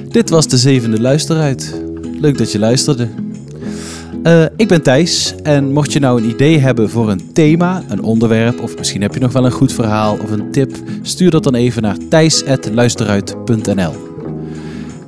Dit 0.09 0.31
was 0.31 0.49
de 0.49 0.59
zevende 0.59 1.01
luisteruit. 1.01 1.83
Leuk 2.21 2.39
dat 2.39 2.53
je 2.53 2.59
luisterde. 2.59 3.09
Uh, 4.29 4.45
ik 4.57 4.69
ben 4.69 4.83
Thijs 4.83 5.35
en 5.43 5.73
mocht 5.73 5.93
je 5.93 5.99
nou 5.99 6.23
een 6.23 6.29
idee 6.29 6.59
hebben 6.59 6.91
voor 6.91 7.11
een 7.11 7.33
thema, 7.33 7.83
een 7.89 8.03
onderwerp 8.03 8.61
of 8.61 8.79
misschien 8.79 9.03
heb 9.03 9.15
je 9.15 9.21
nog 9.21 9.33
wel 9.33 9.45
een 9.45 9.51
goed 9.51 9.73
verhaal 9.73 10.19
of 10.23 10.31
een 10.31 10.51
tip, 10.51 10.77
stuur 11.03 11.31
dat 11.31 11.45
dan 11.45 11.55
even 11.55 11.83
naar 11.83 11.97
thijs.luisteruit.nl. 12.09 13.93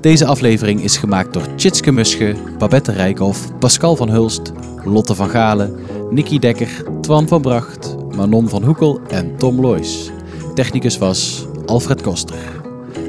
Deze 0.01 0.27
aflevering 0.27 0.83
is 0.83 0.97
gemaakt 0.97 1.33
door 1.33 1.55
Tjitske 1.55 1.93
Musche, 1.93 2.35
Babette 2.59 2.93
Rijkhoff, 2.93 3.59
Pascal 3.59 3.97
van 3.97 4.09
Hulst, 4.09 4.53
Lotte 4.85 5.15
van 5.15 5.29
Galen, 5.29 5.75
Nicky 6.11 6.39
Dekker, 6.39 6.85
Twan 7.01 7.29
van 7.29 7.41
Bracht, 7.41 7.97
Manon 8.17 8.49
van 8.49 8.65
Hoekel 8.65 9.01
en 9.09 9.37
Tom 9.37 9.61
Loijs. 9.61 10.11
Technicus 10.55 10.99
was 10.99 11.47
Alfred 11.67 12.03
Koster. 12.03 12.61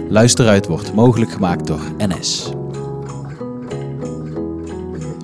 Luisteruit 0.10 0.68
wordt 0.68 0.94
mogelijk 0.94 1.32
gemaakt 1.32 1.68
door 1.68 1.82
NS. 1.98 2.52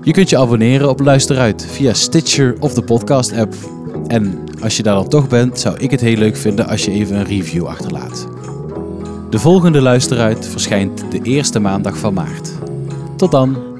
Je 0.07 0.13
kunt 0.13 0.29
je 0.29 0.37
abonneren 0.37 0.89
op 0.89 0.99
Luisteruit 0.99 1.65
via 1.65 1.93
Stitcher 1.93 2.55
of 2.59 2.73
de 2.73 2.83
podcast 2.83 3.33
app. 3.33 3.53
En 4.07 4.43
als 4.61 4.77
je 4.77 4.83
daar 4.83 4.95
dan 4.95 5.07
toch 5.07 5.27
bent, 5.27 5.59
zou 5.59 5.77
ik 5.77 5.91
het 5.91 6.01
heel 6.01 6.17
leuk 6.17 6.35
vinden 6.35 6.67
als 6.67 6.85
je 6.85 6.91
even 6.91 7.15
een 7.15 7.25
review 7.25 7.65
achterlaat. 7.65 8.27
De 9.29 9.39
volgende 9.39 9.81
Luisteruit 9.81 10.47
verschijnt 10.47 11.11
de 11.11 11.19
eerste 11.21 11.59
maandag 11.59 11.97
van 11.97 12.13
maart. 12.13 12.51
Tot 13.15 13.31
dan! 13.31 13.76